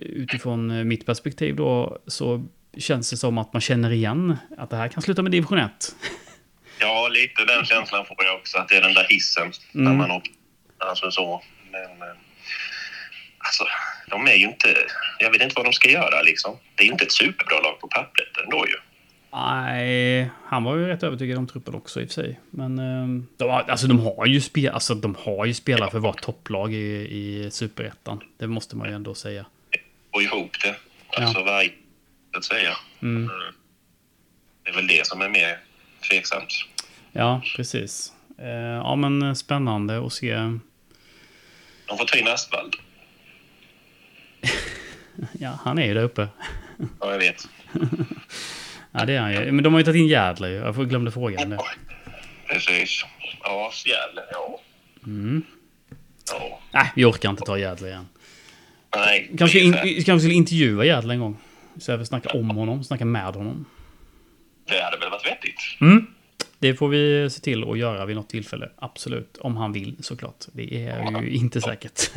utifrån 0.00 0.70
eh, 0.70 0.84
mitt 0.84 1.06
perspektiv 1.06 1.56
då, 1.56 1.98
så 2.06 2.44
känns 2.76 3.10
det 3.10 3.16
som 3.16 3.38
att 3.38 3.52
man 3.52 3.60
känner 3.60 3.90
igen 3.90 4.36
att 4.58 4.70
det 4.70 4.76
här 4.76 4.88
kan 4.88 5.02
sluta 5.02 5.22
med 5.22 5.32
division 5.32 5.58
1. 5.58 5.70
Ja, 6.80 7.08
lite 7.08 7.44
den 7.44 7.64
känslan 7.64 8.06
får 8.06 8.16
jag 8.24 8.34
också. 8.36 8.58
Att 8.58 8.68
det 8.68 8.76
är 8.76 8.82
den 8.82 8.94
där 8.94 9.06
hissen 9.08 9.52
när 9.72 9.86
Mm. 9.86 9.98
man 9.98 10.10
åker. 10.10 10.32
Alltså 10.78 11.10
så. 11.10 11.42
Men... 11.72 12.08
eh, 12.08 12.14
Alltså, 13.42 13.64
de 14.10 14.26
är 14.28 14.34
ju 14.34 14.46
inte... 14.46 14.76
Jag 15.18 15.30
vet 15.30 15.42
inte 15.42 15.54
vad 15.56 15.64
de 15.64 15.72
ska 15.72 15.88
göra 15.90 16.22
liksom. 16.22 16.56
Det 16.74 16.82
är 16.82 16.86
ju 16.86 16.92
inte 16.92 17.04
ett 17.04 17.12
superbra 17.12 17.60
lag 17.60 17.80
på 17.80 17.88
pappret 17.88 18.28
ändå 18.44 18.66
ju. 18.68 18.74
Nej, 19.32 20.30
han 20.46 20.64
var 20.64 20.76
ju 20.76 20.86
rätt 20.86 21.02
övertygad 21.02 21.38
om 21.38 21.46
truppen 21.48 21.74
också 21.74 22.00
i 22.00 22.04
och 22.04 22.08
för 22.08 22.14
sig. 22.14 22.40
Men 22.50 22.78
eh, 22.78 23.22
de 23.36 23.50
har, 23.50 23.62
alltså, 23.68 23.86
de 23.86 23.98
har 24.00 24.26
ju 24.26 24.40
spel, 24.40 24.68
alltså, 24.68 24.94
de 24.94 25.14
har 25.14 25.46
ju 25.46 25.54
spelare 25.54 25.90
för 25.90 25.96
att 25.98 26.02
vara 26.02 26.12
topplag 26.14 26.72
i, 26.74 26.76
i 27.10 27.50
superettan. 27.50 28.20
Det 28.38 28.46
måste 28.46 28.76
man 28.76 28.88
ju 28.88 28.94
ändå 28.94 29.14
säga. 29.14 29.46
Få 30.14 30.22
ihop 30.22 30.50
det. 30.62 30.76
Alltså 31.22 31.42
varje... 31.44 31.70
Så 32.32 32.38
att 32.38 32.44
säga. 32.44 32.76
Mm. 33.02 33.30
Det 34.64 34.70
är 34.70 34.74
väl 34.74 34.86
det 34.86 35.06
som 35.06 35.20
är 35.20 35.28
mer 35.28 35.58
tveksamt. 36.08 36.52
Ja, 37.12 37.42
precis. 37.56 38.12
Eh, 38.38 38.48
ja, 38.48 38.96
men 38.96 39.36
spännande 39.36 40.06
att 40.06 40.12
se. 40.12 40.34
De 41.86 41.98
får 41.98 42.04
ta 42.04 42.18
in 42.18 42.28
Astvald. 42.28 42.76
Ja, 45.32 45.58
han 45.64 45.78
är 45.78 45.86
ju 45.86 45.94
där 45.94 46.02
uppe. 46.02 46.28
Ja, 47.00 47.12
jag 47.12 47.18
vet. 47.18 47.48
Ja, 48.92 49.04
det 49.04 49.12
är 49.12 49.20
han 49.20 49.32
ju. 49.32 49.52
Men 49.52 49.64
de 49.64 49.72
har 49.72 49.80
ju 49.80 49.84
tagit 49.84 50.00
in 50.00 50.08
Jädler 50.08 50.48
ju. 50.48 50.54
Jag 50.54 50.88
glömde 50.88 51.10
frågan 51.10 51.50
det. 51.50 51.58
Precis. 52.46 53.04
Ja, 53.42 53.70
Fjäll. 53.74 54.20
Ja. 54.32 54.60
Mm. 55.06 55.42
ja. 56.32 56.60
Nej, 56.72 56.92
vi 56.96 57.04
orkar 57.04 57.30
inte 57.30 57.42
ta 57.42 57.58
Jädler 57.58 57.88
igen. 57.88 58.08
Nej. 58.96 59.30
Kanske, 59.38 59.60
in, 59.60 59.72
kanske 59.72 60.20
skulle 60.20 60.34
intervjua 60.34 60.84
Jädler 60.84 61.14
en 61.14 61.20
gång. 61.20 61.36
Så 61.78 61.96
vi 61.96 62.06
snacka 62.06 62.28
om 62.28 62.50
honom, 62.50 62.84
snacka 62.84 63.04
med 63.04 63.34
honom. 63.34 63.64
Det 64.66 64.82
hade 64.82 64.96
väl 64.96 65.09
varit 65.24 65.36
vettigt. 65.36 65.60
Mm. 65.80 66.06
Det 66.58 66.74
får 66.74 66.88
vi 66.88 67.30
se 67.30 67.40
till 67.40 67.70
att 67.70 67.78
göra 67.78 68.06
vid 68.06 68.16
något 68.16 68.28
tillfälle. 68.28 68.68
Absolut. 68.76 69.38
Om 69.40 69.56
han 69.56 69.72
vill 69.72 69.96
såklart. 70.00 70.44
Det 70.52 70.86
är 70.86 71.22
ju 71.22 71.30
inte 71.30 71.60
säkert. 71.60 72.10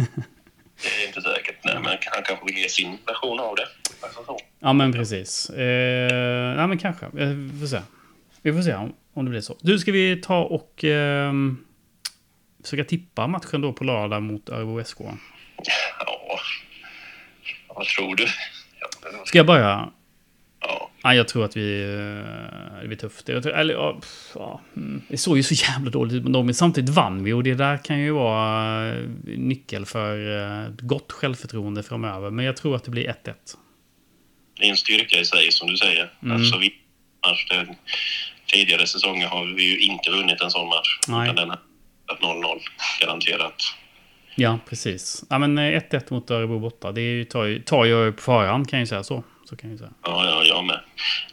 Det 0.84 1.04
är 1.04 1.08
inte 1.08 1.22
säkert. 1.22 1.56
Nej, 1.64 1.76
men 1.76 1.86
han 1.86 2.24
kanske 2.24 2.46
vill 2.46 2.58
ge 2.58 2.70
sin 2.70 2.98
version 3.06 3.40
av 3.40 3.56
det. 3.56 3.68
Alltså 4.02 4.24
så. 4.26 4.40
ja, 4.60 4.74
men 4.74 4.94
precis. 4.94 5.50
Eh, 5.50 6.56
nej, 6.56 6.68
men 6.68 6.78
kanske. 6.78 7.06
Vi 7.14 7.60
får 7.60 7.68
se. 7.68 7.80
Vi 8.42 8.54
får 8.54 8.62
se 8.62 8.74
om, 8.74 8.94
om 9.14 9.26
det 9.26 9.32
blir 9.32 9.42
så. 9.42 9.58
Du, 9.62 9.80
ska 9.80 9.92
vi 9.92 10.22
ta 10.22 10.44
och 10.44 10.84
eh, 10.84 11.34
försöka 12.64 12.84
tippa 12.84 13.28
matchen 13.28 13.62
då 13.62 13.74
på 13.74 13.84
lördag 13.84 14.24
mot 14.24 14.50
Örebro 14.50 14.84
SK? 14.84 15.00
Ja. 16.00 16.40
Vad 17.68 17.86
tror 17.86 18.16
du? 18.16 18.28
Ja, 18.80 19.26
Ska 19.26 19.38
jag 19.38 19.46
börja? 19.48 19.92
Ja. 20.60 20.90
Nej, 21.04 21.18
jag 21.18 21.28
tror 21.28 21.46
att 21.46 21.58
vi... 21.58 21.84
eh, 21.84 22.82
Det 22.82 22.88
blir 22.88 22.98
tufft. 22.98 23.30
Jag 23.30 23.44
tror, 23.44 23.54
eller, 23.54 23.74
ja, 23.74 24.00
ja, 24.36 24.62
mm. 24.76 25.02
Det 25.08 25.18
såg 25.18 25.38
ju 25.38 25.44
så 25.44 25.54
jävla 25.72 25.92
dåligt 25.92 26.14
ut 26.14 26.24
men 26.24 26.54
samtidigt 26.54 26.90
vann 26.90 27.24
vi 27.24 27.34
och 27.34 27.44
det 27.44 27.54
där 27.54 27.78
kan 27.78 28.00
ju 28.00 28.12
vara 28.12 28.88
eh, 28.90 29.04
nyckel 29.26 29.86
för 29.86 30.38
eh, 30.64 30.70
gott 30.82 31.12
självförtroende 31.12 31.84
framöver. 31.84 32.30
Men 32.30 32.46
jag 32.46 32.58
tror 32.58 32.76
att 32.76 32.84
det 32.84 32.92
blir 32.92 33.04
1-1. 33.08 33.14
Det 34.60 34.66
är 34.66 34.70
en 34.70 34.78
styrka 34.78 35.20
i 35.20 35.26
sig, 35.26 35.52
som 35.52 35.68
du 35.70 35.78
säger. 35.78 36.12
Mm. 36.24 36.38
Alltså, 36.38 36.58
vi, 36.58 36.74
match, 37.28 37.46
det, 37.50 37.76
tidigare 38.48 38.88
säsonger 38.88 39.28
har 39.28 39.46
vi 39.46 39.64
ju 39.72 39.80
inte 39.80 40.12
vunnit 40.12 40.42
en 40.42 40.52
sån 40.52 40.68
match. 40.68 40.98
Nej. 41.08 41.24
Utan 41.24 41.36
den 41.36 41.48
varit 41.48 42.22
0-0, 42.22 42.60
garanterat. 43.02 43.56
Ja, 44.36 44.60
precis. 44.70 45.24
Ja, 45.30 45.40
men 45.40 45.58
eh, 45.58 45.62
1-1 45.92 46.02
mot 46.14 46.32
Örebro 46.32 46.60
borta, 46.60 46.92
det 46.92 47.02
ju- 47.02 47.26
tar, 47.26 47.44
ju- 47.46 47.62
tar 47.62 47.86
jag 47.86 48.16
på 48.16 48.22
förhand 48.22 48.70
kan 48.70 48.80
jag 48.80 48.84
ju 48.84 48.88
säga 48.88 49.04
så. 49.04 49.24
Så 49.46 49.56
kan 49.56 49.70
jag 49.70 49.80
säga. 49.80 49.92
Ja, 50.04 50.26
ja, 50.26 50.44
jag 50.44 50.66
med. 50.66 50.80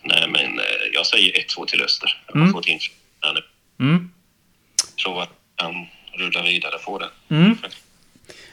Nej, 0.03 0.29
men 0.31 0.59
eh, 0.59 0.65
jag 0.93 1.07
säger 1.07 1.33
1-2 1.33 1.67
till 1.67 1.83
Öster. 1.83 2.23
Jag 2.27 2.33
har 2.35 2.41
Mm. 2.41 2.53
fått 2.53 2.67
in 2.67 2.79
här 3.21 3.35
nu. 3.35 3.41
Mm. 3.87 4.11
Tror 5.05 5.23
att 5.23 5.31
han 5.57 5.75
rullar 6.19 6.43
vidare 6.43 6.79
på 6.87 6.99
det. 6.99 7.35
Mm. 7.35 7.57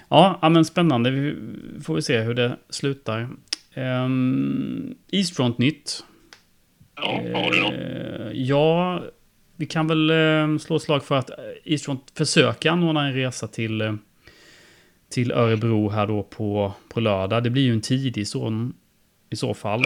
Ja, 0.09 0.49
men 0.51 0.65
spännande. 0.65 1.11
Vi 1.11 1.35
får 1.83 1.95
vi 1.95 2.01
se 2.01 2.19
hur 2.19 2.33
det 2.33 2.57
slutar. 2.69 3.29
Um, 3.75 4.95
Eastfront 5.11 5.57
nytt. 5.57 6.03
Ja, 6.95 7.11
har 7.33 7.51
du 7.51 7.61
något? 7.61 7.73
Eh, 7.73 8.31
Ja, 8.33 9.03
vi 9.55 9.65
kan 9.65 9.87
väl 9.87 10.09
eh, 10.09 10.57
slå 10.57 10.75
ett 10.75 10.81
slag 10.81 11.03
för 11.05 11.15
att 11.15 11.29
Eastfront 11.65 12.11
försöker 12.17 12.69
anordna 12.71 13.07
en 13.07 13.13
resa 13.13 13.47
till, 13.47 13.81
eh, 13.81 13.93
till 15.09 15.31
Örebro 15.31 15.89
här 15.89 16.07
då 16.07 16.23
på, 16.23 16.73
på 16.89 16.99
lördag. 16.99 17.43
Det 17.43 17.49
blir 17.49 17.63
ju 17.63 17.71
en 17.73 17.81
tidig 17.81 18.27
sån 18.27 18.73
i 19.29 19.35
så 19.35 19.53
fall. 19.53 19.85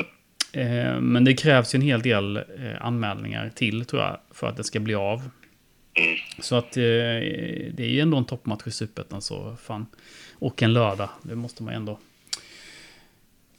Eh, 0.54 0.99
Men 0.99 1.23
det 1.23 1.34
krävs 1.34 1.75
ju 1.75 1.77
en 1.77 1.82
hel 1.82 2.01
del 2.01 2.38
eh, 2.38 2.43
anmälningar 2.82 3.51
till 3.56 3.86
tror 3.86 4.01
jag 4.01 4.19
för 4.32 4.47
att 4.47 4.58
det 4.58 4.63
ska 4.63 4.80
bli 4.80 4.95
av. 4.95 5.19
Mm. 5.19 6.17
Så 6.39 6.56
att 6.56 6.77
eh, 6.77 6.82
det 6.82 7.80
är 7.80 7.89
ju 7.89 7.99
ändå 7.99 8.17
en 8.17 8.25
toppmatch 8.25 8.67
i 8.67 8.71
Superettan 8.71 9.21
så 9.21 9.58
fan. 9.63 9.86
Och 10.34 10.63
en 10.63 10.73
lördag, 10.73 11.10
det 11.23 11.36
måste 11.36 11.63
man 11.63 11.73
ändå 11.73 11.99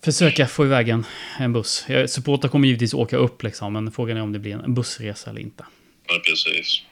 försöka 0.04 0.46
få 0.46 0.64
iväg 0.64 0.88
en, 0.88 1.04
en 1.38 1.52
buss. 1.52 1.86
Supportrar 2.06 2.48
kommer 2.50 2.68
givetvis 2.68 2.94
åka 2.94 3.16
upp 3.16 3.42
liksom, 3.42 3.72
men 3.72 3.92
frågan 3.92 4.16
är 4.16 4.22
om 4.22 4.32
det 4.32 4.38
blir 4.38 4.64
en 4.64 4.74
bussresa 4.74 5.30
eller 5.30 5.40
inte. 5.40 5.64
Ja, 6.08 6.14
precis. 6.24 6.82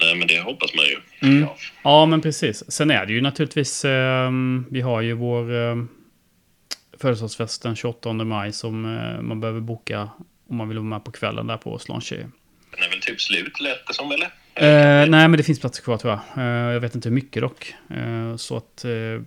Nej, 0.00 0.14
men 0.14 0.28
det 0.28 0.40
hoppas 0.40 0.70
man 0.74 0.84
ju. 0.84 1.28
Mm. 1.28 1.42
Ja. 1.42 1.56
Ja, 1.82 2.06
men 2.06 2.20
precis. 2.20 2.72
Sen 2.72 2.90
är 2.90 3.06
det 3.06 3.12
ju 3.12 3.20
naturligtvis, 3.20 3.84
eh, 3.84 4.30
vi 4.70 4.80
har 4.80 5.00
ju 5.00 5.12
vår 5.12 5.54
eh, 5.54 5.76
födelsedagsfest 7.00 7.62
den 7.62 7.76
28 7.76 8.12
maj 8.12 8.52
som 8.52 8.84
eh, 8.84 9.20
man 9.22 9.40
behöver 9.40 9.60
boka 9.60 10.10
om 10.48 10.56
man 10.56 10.68
vill 10.68 10.78
vara 10.78 10.88
med 10.88 11.04
på 11.04 11.10
kvällen 11.10 11.46
där 11.46 11.56
på 11.56 11.78
Slanche. 11.78 12.16
Den 12.16 12.84
är 12.84 12.90
väl 12.90 13.00
typ 13.00 13.20
slut, 13.20 13.60
lät 13.60 13.86
det 13.86 13.94
som, 13.94 14.12
eller? 14.12 14.30
Eh, 14.58 15.08
nej, 15.08 15.28
men 15.28 15.32
det 15.32 15.42
finns 15.42 15.60
platser 15.60 15.82
kvar 15.82 16.00
jag. 16.02 16.20
Eh, 16.36 16.72
jag 16.72 16.80
vet 16.80 16.94
inte 16.94 17.08
hur 17.08 17.14
mycket 17.14 17.42
dock. 17.42 17.74
Eh, 17.90 18.36
så 18.36 18.56
att... 18.56 18.84
Eh, 18.84 19.22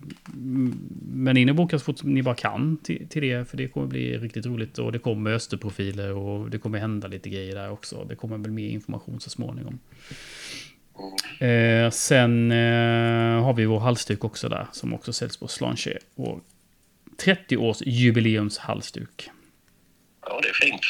men 1.12 1.36
in 1.36 1.48
och 1.50 1.54
boka 1.54 1.78
så 1.78 1.84
fort 1.84 2.02
ni 2.02 2.22
bara 2.22 2.34
kan 2.34 2.76
till, 2.76 3.08
till 3.08 3.22
det. 3.22 3.50
För 3.50 3.56
det 3.56 3.68
kommer 3.68 3.86
bli 3.86 4.18
riktigt 4.18 4.46
roligt. 4.46 4.78
Och 4.78 4.92
det 4.92 4.98
kommer 4.98 5.30
österprofiler 5.30 6.12
och 6.12 6.50
det 6.50 6.58
kommer 6.58 6.78
hända 6.78 7.08
lite 7.08 7.30
grejer 7.30 7.54
där 7.54 7.70
också. 7.70 8.04
Det 8.08 8.16
kommer 8.16 8.38
väl 8.38 8.50
mer 8.50 8.68
information 8.68 9.20
så 9.20 9.30
småningom. 9.30 9.78
Eh, 11.38 11.90
sen 11.90 12.50
har 13.42 13.54
vi 13.54 13.64
vår 13.64 13.80
halsduk 13.80 14.24
också 14.24 14.48
där. 14.48 14.66
Som 14.72 14.94
också 14.94 15.12
säljs 15.12 15.36
på 15.36 15.48
Slanche. 15.48 15.98
Vår 16.14 16.40
30-års 17.24 17.82
jubileumshalsduk. 17.86 19.30
Ja, 20.26 20.40
det 20.42 20.48
är 20.48 20.54
fint. 20.54 20.80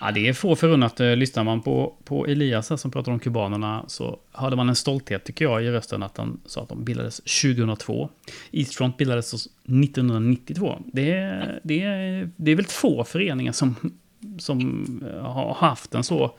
Ja, 0.00 0.10
det 0.10 0.28
är 0.28 0.32
få 0.32 0.56
förunnat. 0.56 1.00
Eh, 1.00 1.16
Lyssnar 1.16 1.44
man 1.44 1.62
på, 1.62 1.94
på 2.04 2.26
Elias 2.26 2.70
här 2.70 2.76
som 2.76 2.90
pratar 2.90 3.12
om 3.12 3.18
kubanerna 3.18 3.84
så 3.88 4.18
hörde 4.32 4.56
man 4.56 4.68
en 4.68 4.76
stolthet 4.76 5.24
tycker 5.24 5.44
jag 5.44 5.64
i 5.64 5.70
rösten 5.70 6.02
att 6.02 6.16
han 6.16 6.40
sa 6.46 6.62
att 6.62 6.68
de 6.68 6.84
bildades 6.84 7.16
2002. 7.16 8.10
Eastfront 8.52 8.96
bildades 8.96 9.34
1992. 9.34 10.82
Det 10.92 11.12
är, 11.12 11.60
det 11.64 11.82
är, 11.82 12.30
det 12.36 12.50
är 12.50 12.56
väldigt 12.56 12.72
få 12.72 13.04
föreningar 13.04 13.52
som, 13.52 13.74
som 14.38 14.84
eh, 15.12 15.22
har 15.22 15.54
haft 15.54 15.94
en 15.94 16.04
så 16.04 16.38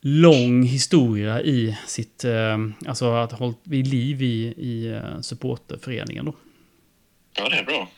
lång 0.00 0.62
historia 0.62 1.42
i 1.42 1.78
sitt, 1.86 2.24
eh, 2.24 2.58
alltså 2.86 3.12
att 3.12 3.32
ha 3.32 3.38
hållit 3.38 3.60
vid 3.62 3.86
liv 3.86 4.22
i, 4.22 4.46
i 4.46 5.00
supporterföreningen 5.20 6.24
då. 6.24 6.34
Ja, 7.36 7.48
det 7.48 7.56
är 7.56 7.64
bra. 7.64 7.88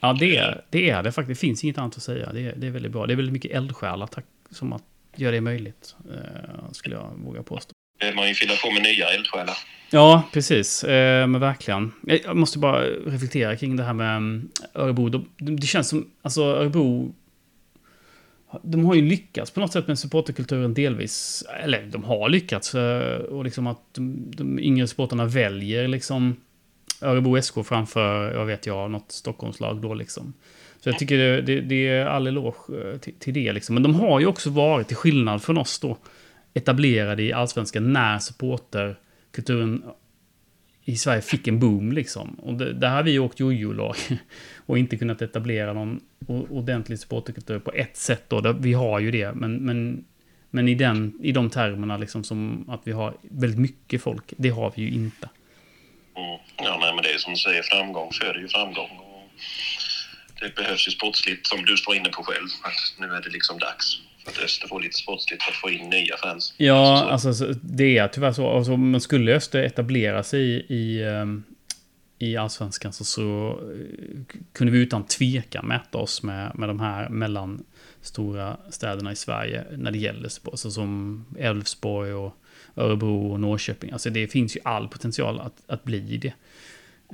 Ja, 0.00 0.12
det 0.20 0.54
det 0.70 0.90
är 0.90 1.02
det 1.02 1.12
faktiskt. 1.12 1.40
Det 1.40 1.46
finns 1.46 1.64
inget 1.64 1.78
annat 1.78 1.96
att 1.96 2.02
säga. 2.02 2.32
Det 2.32 2.40
är, 2.40 2.54
det 2.56 2.66
är 2.66 2.70
väldigt 2.70 2.92
bra. 2.92 3.06
Det 3.06 3.14
är 3.14 3.16
väldigt 3.16 3.32
mycket 3.32 3.50
eldsjälar 3.50 4.06
tack, 4.06 4.24
som 4.50 4.72
att 4.72 4.82
göra 5.16 5.32
det 5.32 5.40
möjligt, 5.40 5.96
eh, 6.10 6.72
skulle 6.72 6.94
jag 6.94 7.10
våga 7.24 7.42
påstå. 7.42 7.72
Det 8.00 8.14
man 8.14 8.28
ju 8.28 8.34
fylla 8.34 8.52
på 8.64 8.70
med 8.70 8.82
nya 8.82 9.06
eldsjälar. 9.08 9.56
Ja, 9.90 10.22
precis. 10.32 10.84
Eh, 10.84 11.26
men 11.26 11.40
verkligen. 11.40 11.92
Jag 12.06 12.20
jag 12.24 12.36
måste 12.36 12.58
bara 12.58 12.80
reflektera 12.86 13.56
kring 13.56 13.76
det 13.76 13.82
här 13.84 13.92
med 13.92 14.16
mm, 14.16 14.48
Örebro. 14.74 15.08
De- 15.08 15.28
Det 15.38 15.66
känns 15.66 15.88
som, 15.88 16.10
alltså 16.22 16.42
Örebro... 16.42 17.14
de 18.62 18.84
har 18.86 18.94
ju 18.94 19.02
lyckats 19.02 19.50
på 19.50 19.60
något 19.60 19.72
sätt 19.72 19.86
med 19.86 19.98
supporterkulturen 19.98 20.74
delvis. 20.74 21.44
Eller 21.62 21.82
de 21.86 22.04
har 22.04 22.28
lyckats. 22.28 22.74
eh, 22.74 23.18
Och 23.18 23.44
liksom 23.44 23.66
att 23.66 23.80
de, 23.94 24.30
de 24.36 24.58
yngre 24.58 24.86
supporterna 24.86 25.24
väljer 25.24 25.88
liksom 25.88 26.36
Örebro 27.02 27.42
SK 27.42 27.54
framför, 27.64 28.34
jag 28.34 28.46
vet 28.46 28.66
jag, 28.66 28.90
något 28.90 29.12
Stockholmslag 29.12 29.80
då 29.80 29.94
liksom. 29.94 30.32
Så 30.80 30.88
jag 30.88 30.98
tycker 30.98 31.18
det, 31.18 31.40
det, 31.40 31.60
det 31.60 31.88
är 31.88 32.06
all 32.06 32.26
eloge 32.26 32.92
eh, 32.92 32.98
till, 32.98 33.14
till 33.14 33.34
det 33.34 33.52
liksom. 33.52 33.74
Men 33.74 33.82
de 33.82 33.94
har 33.94 34.20
ju 34.20 34.26
också 34.26 34.50
varit, 34.50 34.88
till 34.88 34.96
skillnad 34.96 35.42
från 35.42 35.58
oss 35.58 35.78
då, 35.78 35.98
etablerade 36.54 37.22
i 37.22 37.32
allsvenskan 37.32 37.92
när 37.92 38.18
supporterkulturen 38.18 39.82
i 40.84 40.96
Sverige 40.96 41.20
fick 41.20 41.48
en 41.48 41.58
boom 41.58 41.92
liksom. 41.92 42.34
Och 42.34 42.54
det, 42.54 42.72
där 42.72 42.90
har 42.90 43.02
vi 43.02 43.18
åkt 43.18 43.40
jojo-lag 43.40 43.96
och 44.66 44.78
inte 44.78 44.96
kunnat 44.96 45.22
etablera 45.22 45.72
någon 45.72 46.00
ordentlig 46.26 46.98
supporterkultur 46.98 47.58
på 47.58 47.72
ett 47.72 47.96
sätt 47.96 48.24
då. 48.28 48.40
Där 48.40 48.52
vi 48.52 48.72
har 48.72 48.98
ju 48.98 49.10
det, 49.10 49.32
men, 49.34 49.56
men, 49.56 50.04
men 50.50 50.68
i, 50.68 50.74
den, 50.74 51.18
i 51.22 51.32
de 51.32 51.50
termerna 51.50 51.96
liksom 51.96 52.24
som 52.24 52.64
att 52.68 52.80
vi 52.84 52.92
har 52.92 53.14
väldigt 53.22 53.60
mycket 53.60 54.02
folk, 54.02 54.34
det 54.36 54.48
har 54.48 54.72
vi 54.76 54.82
ju 54.82 54.90
inte. 54.90 55.28
Mm. 56.18 56.38
Ja, 56.56 56.78
nej, 56.80 56.94
men 56.94 57.02
det 57.04 57.10
är 57.14 57.18
som 57.18 57.32
du 57.32 57.38
säger, 57.38 57.62
framgång 57.62 58.12
föder 58.12 58.40
ju 58.40 58.48
framgång. 58.48 58.90
Och 58.98 59.28
det 60.40 60.54
behövs 60.54 60.88
ju 60.88 60.92
sportsligt, 60.92 61.46
som 61.46 61.64
du 61.64 61.76
står 61.76 61.94
inne 61.96 62.08
på 62.08 62.22
själv, 62.24 62.48
att 62.62 63.00
nu 63.00 63.14
är 63.14 63.22
det 63.22 63.30
liksom 63.30 63.58
dags 63.58 64.00
för 64.24 64.30
att 64.30 64.38
Öster 64.38 64.68
får 64.68 64.80
lite 64.80 64.96
sportsligt 64.98 65.42
för 65.42 65.50
att 65.50 65.56
få 65.56 65.70
in 65.70 65.90
nya 65.90 66.16
fans. 66.16 66.54
Ja, 66.56 67.02
Alltså 67.12 67.32
så. 67.32 67.38
alltså 67.38 67.54
så- 67.54 67.60
det 67.62 67.98
är 67.98 68.08
tyvärr 68.08 68.32
så. 68.32 68.48
Alltså, 68.56 68.76
men 68.76 69.00
skulle 69.00 69.34
Öster 69.36 69.62
etablera 69.62 70.22
sig 70.22 70.40
i, 70.40 70.74
i, 70.74 71.04
ehm, 71.04 71.44
i 72.18 72.36
allsvenskan 72.36 72.92
så, 72.92 73.04
så 73.04 73.48
eh, 73.72 74.36
kunde 74.52 74.72
vi 74.72 74.78
utan 74.78 75.04
tvekan 75.06 75.66
mäta 75.66 75.98
oss 75.98 76.22
med, 76.22 76.52
med 76.54 76.68
de 76.68 76.80
här 76.80 77.08
mellanstora 77.08 78.56
städerna 78.70 79.12
i 79.12 79.16
Sverige 79.16 79.64
när 79.76 79.90
det 79.90 79.98
gäller 79.98 80.28
sport. 80.28 80.52
Alltså 80.52 80.70
som 80.70 81.24
Elfsborg 81.38 82.12
och 82.12 82.34
Örebro 82.76 83.32
och 83.32 83.40
Norrköping. 83.40 83.90
Alltså 83.92 84.10
det 84.10 84.28
finns 84.28 84.56
ju 84.56 84.60
all 84.64 84.88
potential 84.88 85.40
att, 85.40 85.54
att 85.66 85.84
bli 85.84 86.00
det. 86.16 86.32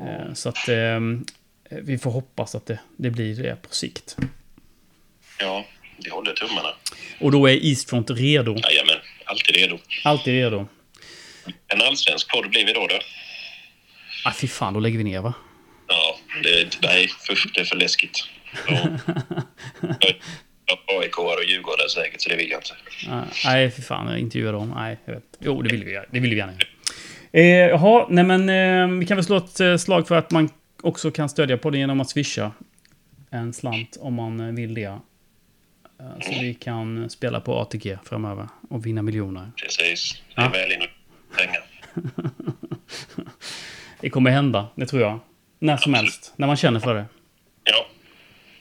Eh, 0.00 0.34
Så 0.34 0.48
att 0.48 0.68
ehm, 0.68 1.24
vi 1.70 1.98
får 1.98 2.10
hoppas 2.10 2.54
att 2.54 2.66
det, 2.66 2.78
det 2.96 3.10
blir 3.10 3.42
det 3.42 3.62
på 3.62 3.74
sikt. 3.74 4.16
Ja, 5.38 5.64
vi 6.04 6.10
håller 6.10 6.32
tummarna. 6.32 6.68
Och 7.20 7.32
då 7.32 7.46
är 7.46 7.64
Eastfront 7.64 8.10
redo. 8.10 8.56
Jajamän, 8.56 8.96
alltid 9.24 9.56
redo. 9.56 9.78
Alltid 10.04 10.34
redo. 10.34 10.66
En 11.66 11.82
allsvensk 11.82 12.30
podd 12.30 12.50
blir 12.50 12.66
vi 12.66 12.72
då. 12.72 12.86
då. 12.86 12.98
Ah, 14.26 14.32
fy 14.32 14.46
fan, 14.48 14.74
då 14.74 14.80
lägger 14.80 14.98
vi 14.98 15.04
ner 15.04 15.20
va? 15.20 15.34
Ja, 15.88 16.18
det, 16.42 16.78
nej, 16.82 17.08
för, 17.08 17.38
det 17.54 17.60
är 17.60 17.64
för 17.64 17.76
läskigt. 17.76 18.24
Ja. 18.68 18.88
AIK 21.00 21.18
och 21.18 21.44
Djurgården 21.48 21.88
säkert, 21.88 22.20
så 22.20 22.28
det 22.28 22.36
vill 22.36 22.50
jag 22.50 22.58
inte. 22.58 22.74
Ah, 23.14 23.22
Nej, 23.44 23.70
för 23.70 23.82
fan. 23.82 24.18
Intervjua 24.18 24.52
dem. 24.52 24.72
Nej, 24.76 24.98
jag 25.04 25.14
vet. 25.14 25.24
Jo, 25.38 25.62
det 25.62 25.68
vill 25.72 25.84
vi. 25.84 25.92
Det 26.10 26.20
vill 26.20 26.30
vi 26.30 26.36
gärna 26.36 26.52
göra. 26.52 26.62
Eh, 27.32 27.46
jaha, 27.68 28.06
nej 28.10 28.24
men 28.24 28.48
eh, 28.48 28.98
vi 28.98 29.06
kan 29.06 29.16
väl 29.16 29.24
slå 29.24 29.36
ett 29.36 29.60
eh, 29.60 29.76
slag 29.76 30.08
för 30.08 30.14
att 30.14 30.30
man 30.30 30.48
också 30.82 31.10
kan 31.10 31.28
stödja 31.28 31.58
podden 31.58 31.80
genom 31.80 32.00
att 32.00 32.10
swisha 32.10 32.52
en 33.30 33.52
slant 33.52 33.96
om 34.00 34.14
man 34.14 34.40
eh, 34.40 34.46
vill 34.54 34.74
det. 34.74 34.82
Eh, 34.84 34.98
så 36.22 36.40
vi 36.40 36.54
kan 36.54 37.10
spela 37.10 37.40
på 37.40 37.54
ATG 37.58 37.98
framöver 38.04 38.48
och 38.70 38.86
vinna 38.86 39.02
miljoner. 39.02 39.50
Precis. 39.56 40.22
Det 40.34 40.40
är 40.40 40.44
Ja. 40.44 40.50
väl 40.50 40.72
in 40.72 40.82
pengar. 41.36 41.62
Det 44.00 44.10
kommer 44.10 44.30
hända, 44.30 44.68
det 44.74 44.86
tror 44.86 45.02
jag. 45.02 45.18
När 45.58 45.76
som 45.76 45.94
helst, 45.94 46.32
när 46.36 46.46
man 46.46 46.56
känner 46.56 46.80
för 46.80 46.94
det. 46.94 47.04
Ja, 47.64 47.86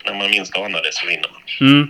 när 0.05 0.13
man 0.13 0.29
minst 0.31 0.57
anar 0.57 0.83
det 0.83 0.89
så 0.93 1.07
vinner 1.07 1.29
man. 1.33 1.41
Mm. 1.61 1.87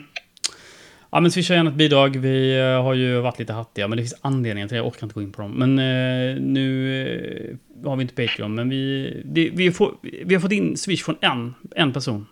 Ja, 1.14 1.20
men 1.20 1.32
swisha 1.32 1.54
gärna 1.54 1.70
ett 1.70 1.76
bidrag. 1.76 2.16
Vi 2.18 2.60
eh, 2.60 2.84
har 2.84 2.94
ju 2.94 3.20
varit 3.20 3.40
lite 3.40 3.54
hattiga, 3.54 3.88
men 3.88 3.98
det 3.98 4.04
finns 4.04 4.20
anledningar 4.22 4.68
till 4.68 4.76
det. 4.76 4.80
Jag 4.80 4.88
orkar 4.88 5.04
inte 5.04 5.14
gå 5.14 5.22
in 5.22 5.32
på 5.32 5.42
dem. 5.42 5.52
Men 5.52 5.80
eh, 5.80 6.42
nu 6.42 7.58
eh, 7.82 7.88
har 7.90 7.96
vi 7.96 8.02
inte 8.02 8.16
Patreon, 8.16 8.56
men 8.56 8.70
vi, 8.70 9.22
det, 9.26 9.50
vi, 9.54 9.72
får, 9.72 9.96
vi 10.02 10.36
har 10.36 10.42
fått 10.42 10.52
in 10.52 10.78
Swish 10.78 11.04
från 11.04 11.18
en, 11.22 11.54
en 11.76 11.94
person. 11.94 12.28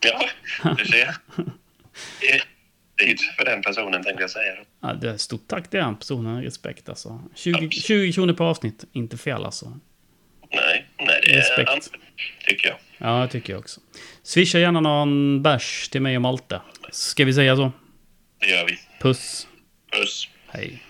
Ja, 0.00 0.30
du 0.78 0.84
ser. 0.84 1.16
Tid 2.96 3.18
för 3.38 3.44
den 3.44 3.62
personen 3.62 4.04
tänkte 4.04 4.22
jag 4.22 4.30
säga. 4.30 4.54
Ja, 4.80 4.92
det 4.92 5.10
är 5.10 5.16
stort 5.16 5.48
tack 5.48 5.70
till 5.70 5.80
den 5.80 5.96
personen. 5.96 6.42
Respekt 6.42 6.88
alltså. 6.88 7.22
20, 7.34 7.70
20 7.70 8.12
kronor 8.12 8.32
per 8.32 8.44
avsnitt. 8.44 8.84
Inte 8.92 9.16
fel 9.16 9.44
alltså. 9.44 9.78
Nej, 10.52 10.86
nej 10.98 11.20
det 11.22 11.32
är 11.32 11.36
Respekt. 11.36 11.90
tycker 12.46 12.68
jag. 12.68 12.76
Ja, 13.00 13.20
det 13.20 13.28
tycker 13.28 13.52
jag 13.52 13.60
också. 13.60 13.80
Swisha 14.22 14.58
gärna 14.58 14.80
någon 14.80 15.42
bärs 15.42 15.88
till 15.88 16.02
mig 16.02 16.16
och 16.16 16.22
Malte. 16.22 16.60
Ska 16.92 17.24
vi 17.24 17.34
säga 17.34 17.56
så? 17.56 17.72
Det 18.40 18.46
gör 18.46 18.66
vi. 18.66 18.78
Puss. 19.00 19.46
Puss. 19.92 20.28
Hej. 20.48 20.82